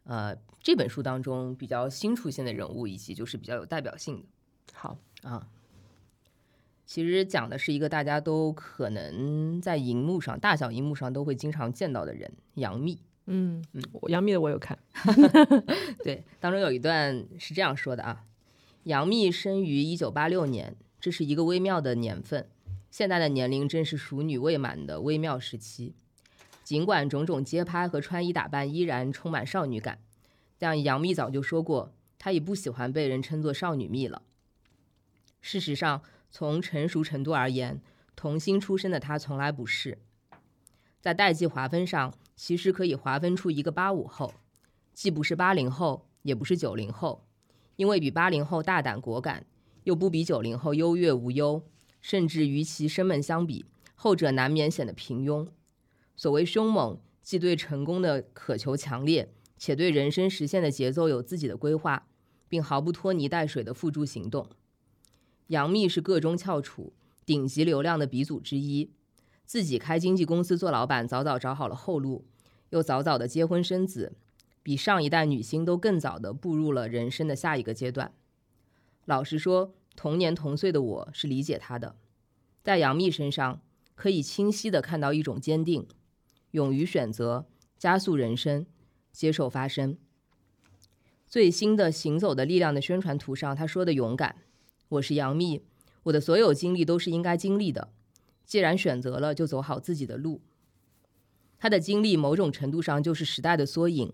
[0.04, 4.24] 呃这本书当中比较新出现的人物，以及就是比较有代表性的
[4.72, 5.46] 好，啊。
[6.86, 12.98] 其实讲的是一个大家都可能在荧幕上、大小荧幕上都会经常见到的人——杨幂。
[13.26, 14.78] 嗯，嗯杨幂的我有看，
[16.02, 18.24] 对，当中有一段是这样说的啊：
[18.86, 22.48] 杨幂生于一九八六年，这是一个微妙的年份。
[22.88, 25.96] 现在的年龄正是熟女未满的微妙时期。
[26.62, 29.98] 尽管种种街拍和穿衣打扮依然充满少女感，
[30.56, 34.22] 但杨幂早就说过，她已不喜欢被人称作少女蜜了。
[35.40, 37.80] 事实上，从成熟程度而言，
[38.14, 39.98] 童星出身的她从来不是。
[41.00, 44.32] 在代际划分上，其实可以划分出一个八五后，
[44.94, 47.25] 既不是八零后，也不是九零后，
[47.76, 49.46] 因为比八零后大胆果敢，
[49.84, 51.62] 又不比九零后优越无忧，
[52.00, 53.64] 甚至与其生们相比，
[53.94, 55.46] 后者难免显得平庸。
[56.16, 62.08] 所谓凶猛，既对成功的渴求强烈，且对人生实现的节奏有自己的规划，
[62.48, 64.48] 并毫不拖泥带水的付诸行动。
[65.48, 66.92] 杨幂是个中翘楚，
[67.24, 68.90] 顶级流量的鼻祖之一，
[69.44, 72.24] 自己开经纪公司做老板，早早找好了后路，
[72.70, 74.16] 又早早的结婚生子，
[74.66, 78.12] 比上一代女星都更早的步入了人生的下一个阶段。
[79.04, 81.94] 老实说，同年同岁的我是理解她的，
[82.64, 83.62] 在杨幂身上
[83.94, 85.86] 可以清晰的看到一种坚定，
[86.50, 87.46] 勇于选择，
[87.78, 88.66] 加速人生，
[89.12, 89.96] 接受发生。
[91.28, 94.34] 最新的《行走的力量》的宣传图上，她说的勇敢，
[94.88, 95.62] 我是杨幂，
[96.02, 97.92] 我的所有经历都是应该经历的，
[98.44, 100.42] 既然选择了，就走好自己的路。
[101.56, 104.12] 她的经历某种程度上就是时代的缩影，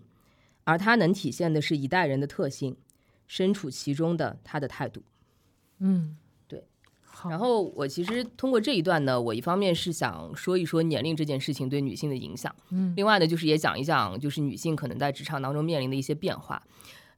[0.63, 2.75] 而它能体现的是一代人的特性，
[3.27, 5.01] 身处其中的他的态度。
[5.79, 6.63] 嗯，对。
[7.01, 16.61] 好，然后我其实通过这一段呢，我一方面是想说一说年龄这件事情对女性的影响，嗯，另外呢就是也讲一讲就是女性可能在职场当中面临的一些变化，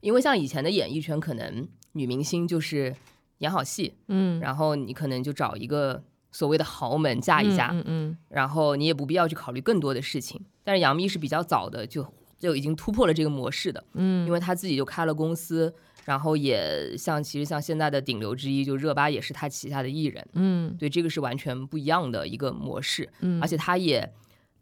[0.00, 2.94] 因为像以前的演艺圈，可能女明星就是
[3.38, 10.44] 演好戏，嗯，然后你可能就找一个所谓的豪门嫁一嫁，嗯嗯，然后你也不必要去考虑更多的事情。
[10.62, 12.06] 但是杨幂是比较早的就
[12.38, 15.72] 就已经突破了这个模式的，嗯，因为他自己就开了公司，
[16.04, 24.12] 然后也像其实像现在的顶流之一，就热巴也是他旗下的艺人，嗯，对，这个是完全不一样的一个模式，嗯，而且他也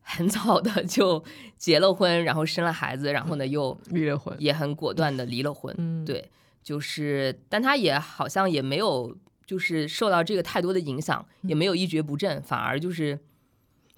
[0.00, 1.22] 很早的就
[1.56, 6.30] 结了婚， 然后生了孩子，然后呢又离了婚，也很果断的离了婚，嗯，对，
[6.62, 9.16] 就是，但他也好像也没有。
[9.46, 13.18] 就是受到这个太多的影响，也没有一蹶不振，反而就是，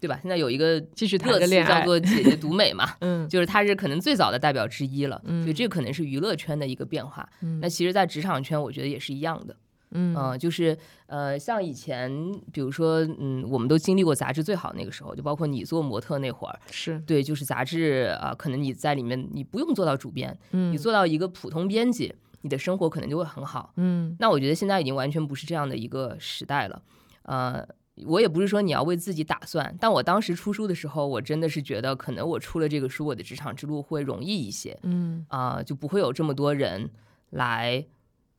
[0.01, 0.19] 对吧？
[0.23, 7.27] 现在有一个继续热词叫做“姐姐独美”嘛， 嗯，就是她是可能最早的代表之一了，嗯，所以这可能是娱乐圈的一个变化。
[7.41, 9.57] 嗯，那其实，在职场圈，我觉得也是一样的，
[9.93, 10.77] 嗯，就是
[11.07, 12.11] 呃，像以前，
[12.53, 22.15] 比如说，嗯，我们都经历过杂志最好那个时候，就包括你做模特那会儿，是对，就是杂志啊，可能你在里面，你不用做到主编，嗯，你做到一个普通编辑。
[22.43, 26.81] 你的生活可能就会很好，嗯，那我觉得现在已经完全不是这样的一个时代了，
[27.23, 27.67] 呃，
[28.05, 36.91] 我也不是说你要为自己打算，但我当时出书的时候，我真的是觉得可能我出了这个书，我的职场之路会容易一些，嗯，啊，就不会有这么多人
[37.31, 37.87] 来，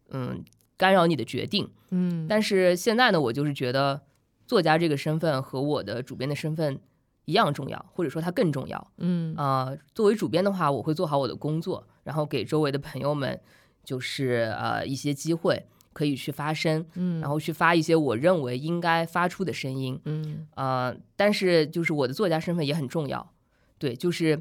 [0.09, 0.43] 嗯，
[0.77, 4.01] 干扰你的决定，嗯，但是现在呢，我就是觉得
[4.45, 6.79] 作家这个身份和我的主编的身份
[7.25, 13.39] 一样重要，或者说它更重要，嗯，啊，作为主编的话，我会做好我的工作，然后给周围的朋友们。
[13.87, 15.65] 就是呃一些机会
[15.97, 23.33] 可以去发声，嗯，然后去发一些我认为应该发出的声音，嗯，呃，但是就是我的作家身份也很重要，
[23.79, 24.39] 对，就是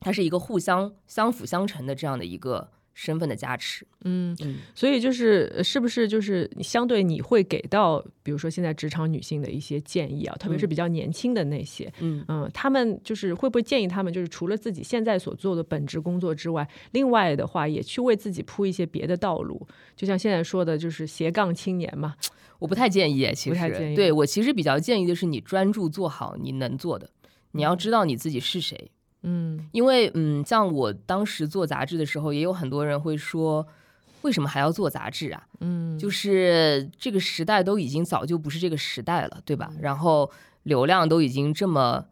[0.00, 2.70] 它是一个互相相辅相成的这样的一个。
[2.94, 12.24] 身份的加持，嗯嗯，所以就是是不是就是相对你会给到，比如说现在职场女性的一些建议啊，特别是比较年轻的那些，嗯。
[12.28, 19.66] 嗯，他们就是会不会建议他们就是除了自己现在所做的本职工作之外，另外的话也去为自己铺一些别的道路，
[19.96, 22.14] 就像现在说的，就是斜杠青年嘛。
[22.58, 27.10] 我不太建议，其实对我其实比较建议的是你专注做好你能做的，
[27.50, 28.90] 你要知道你自己是谁。
[29.22, 33.66] 嗯，因为嗯，像我当时做杂志的时候，也有很多人会说，
[34.22, 35.46] 为什么还要做杂志啊？
[35.60, 39.70] 嗯，就是这个时代都已经早就不是这个时代了，对吧？
[39.80, 40.30] 然后
[40.64, 42.04] 流量都已经这么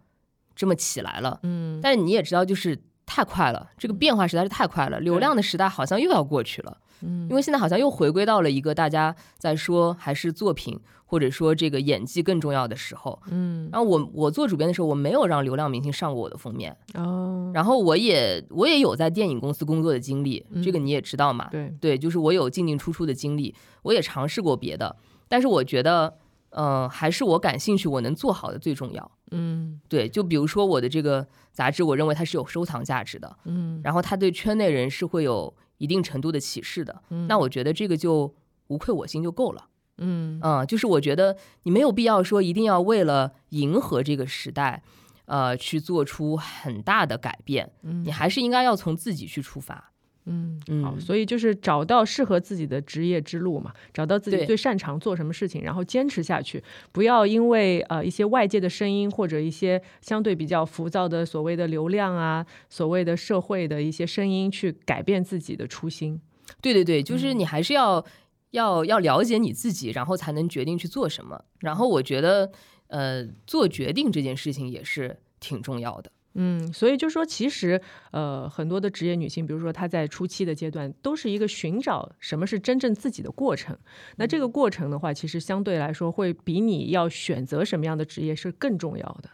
[0.55, 10.79] 这么起来了，嗯，但是你也知道，就是太快了，这个变化实在是太快了，流量的时代好像又要过去了，嗯，因为现在好像又回归到了一个大家在说还是作品。
[11.11, 21.75] 或者说这个演技更重要的时候，嗯，然后我我做主编的时候，我没有让流量明星上过我的封面哦，然后我也我也有在电影公司工作的经历，这个你也知道嘛，对。
[21.81, 24.95] 对，就是我有进进出出的经历，我也尝试过别的，
[25.27, 26.17] 但是我觉得，
[26.51, 38.35] 嗯，还是我感兴趣，我能做好的最重要，嗯，对，就比如说我的这个杂志，我认为它是有收藏价值的，嗯，然后它对圈内人是会有一定程度的启示的，那我觉得这个就
[38.69, 39.67] 无愧我心就够了。
[39.97, 44.83] 嗯嗯，就是我觉得你没有必要说一定要为了迎合这个时代，
[45.25, 47.73] 呃，去做出很大的改变。
[47.83, 49.91] 嗯，你还是应该要从自己去出发。
[50.27, 56.63] 嗯好，所以就是找到适合自己的职业之路嘛，找到自己最擅长做什么事情，然后坚持下去，
[56.93, 66.21] 不要因为呃一些外界的声音或者一些相对比较浮躁的所谓的流量啊，所谓的社会的一些声音去改变自己的初心。
[66.61, 68.05] 对对对，就是你还是要。
[68.53, 71.41] 要要了解你自己，然后才能决定去做什么。
[71.61, 72.51] 然后我觉得，
[72.89, 76.11] 呃，做决定这件事情也是挺重要的。
[76.35, 77.81] 嗯，所以就说，其实，
[78.13, 83.77] 呃，很多的职业女性，比如说她在初期的阶段，都是一个寻找什么是真正自己的过程。
[84.17, 89.31] 那这个过程的话，其实相对来说，会比你要选择什么样的职业是更重要的。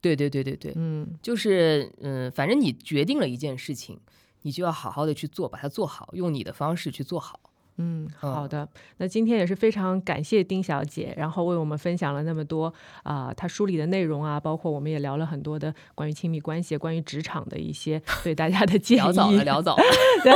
[0.00, 4.00] 对对对对对，嗯，就是嗯，反正你决定了一件事情，
[4.42, 7.49] 你就要好好的去做，把它做好，用你的方式去做好。
[7.80, 8.68] 嗯，好的。
[8.98, 12.72] 那今天也是非常感谢丁小姐，然后为我们分享了那么多
[13.02, 19.00] 啊，她书里的内容啊，包括我们也聊了很多的关于亲密关系、关于职场的一些 对大家的建议。
[19.00, 19.82] 聊早了，聊早了。
[20.22, 20.32] 对，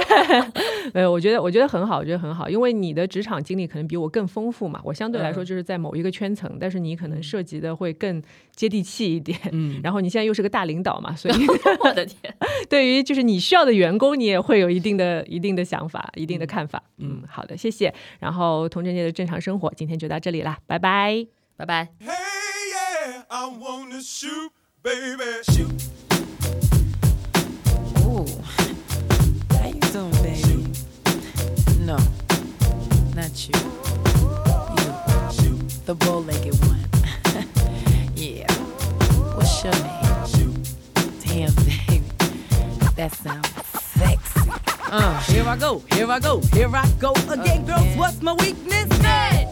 [0.95, 4.81] 呃，我觉得我觉得很好，我觉得很好，因为你的职场经历可能比我更丰富嘛。
[4.83, 8.23] 我相对来说就是在某一个圈层，但是你可能涉及的会更
[8.57, 9.39] 接地气一点。
[9.53, 9.81] 嗯。
[9.85, 11.35] 然后你现在又是个大领导嘛，所以
[11.85, 12.35] 我的天，
[12.71, 16.83] 对于就是你需要的员工，你也会有一定的一定的想法、一定的看法。
[16.99, 17.23] 嗯。
[17.35, 17.93] 好的，谢谢。
[18.21, 21.27] 然后童贞节的正常生活，今天就到这里啦，拜拜，
[21.57, 21.89] 拜拜。
[44.91, 47.97] Uh, here I go, here I go, here I go again, girls.
[47.97, 48.85] What's my weakness?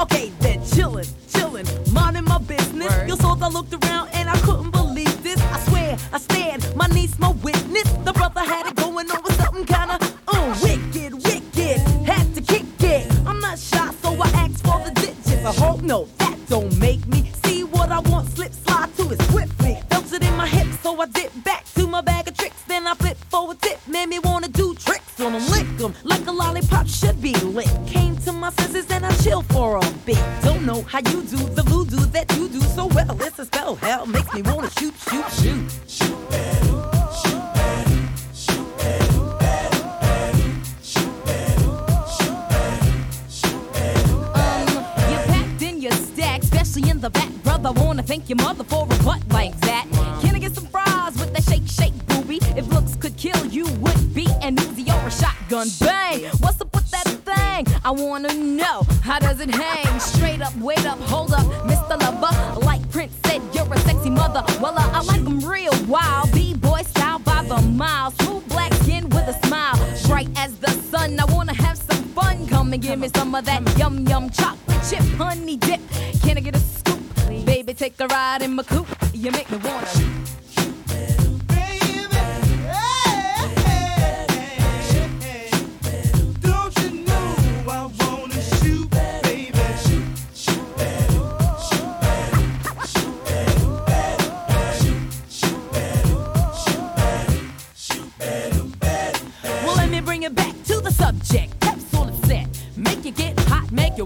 [0.00, 2.90] Okay, then chillin', chillin', minding my business.
[2.90, 3.08] Word.
[3.08, 5.40] You saw I looked around and I couldn't believe this.
[5.40, 7.90] I swear, I stand, my niece, my witness.
[8.04, 11.78] The brother had it going on with something kinda, uh, wicked, wicked.
[12.06, 13.10] Had to kick it.
[13.26, 15.44] I'm not shy, so I asked for the digits.
[15.44, 16.06] I hope no,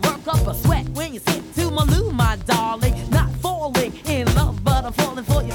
[0.06, 2.94] work up a sweat when you sit to my loo, my darling.
[3.10, 5.54] Not falling in love, but I'm falling for you.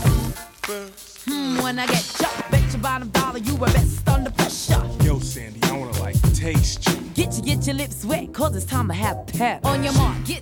[1.28, 4.84] Hmm, when I get chucked, bet your bottom dollar you were best under pressure.
[5.04, 6.96] Yo, Sandy, I wanna like taste you.
[7.14, 9.66] Get you, get your lips wet, cause it's time to have pep.
[9.66, 10.41] On your mark, get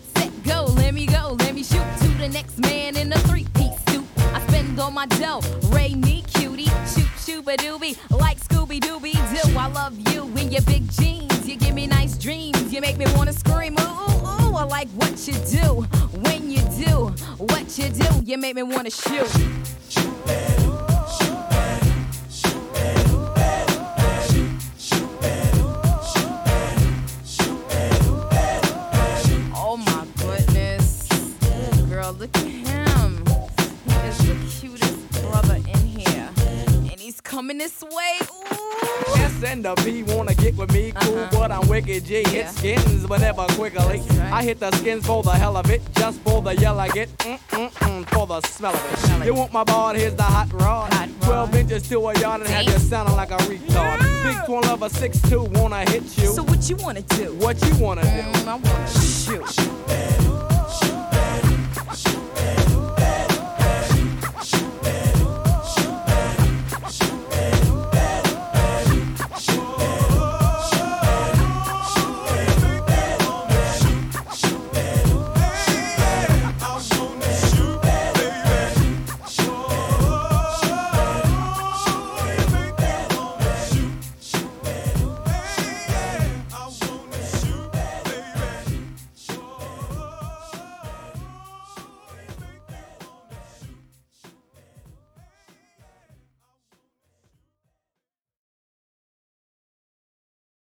[44.50, 47.40] hit the skins for the hell of it, just for the yell I get, mm
[47.50, 49.26] mm mm, for the smell of it.
[49.28, 49.94] You want my ball?
[49.94, 50.92] Here's the hot rod.
[50.92, 51.52] Hot rod.
[51.52, 54.00] 12 inches to a yard and have you sounding like a retard.
[54.24, 56.30] Big 12 of a 6'2, wanna hit you.
[56.34, 57.32] So what you wanna do?
[57.36, 58.08] what you wanna do?
[58.08, 59.79] Mm, I wanna shoot.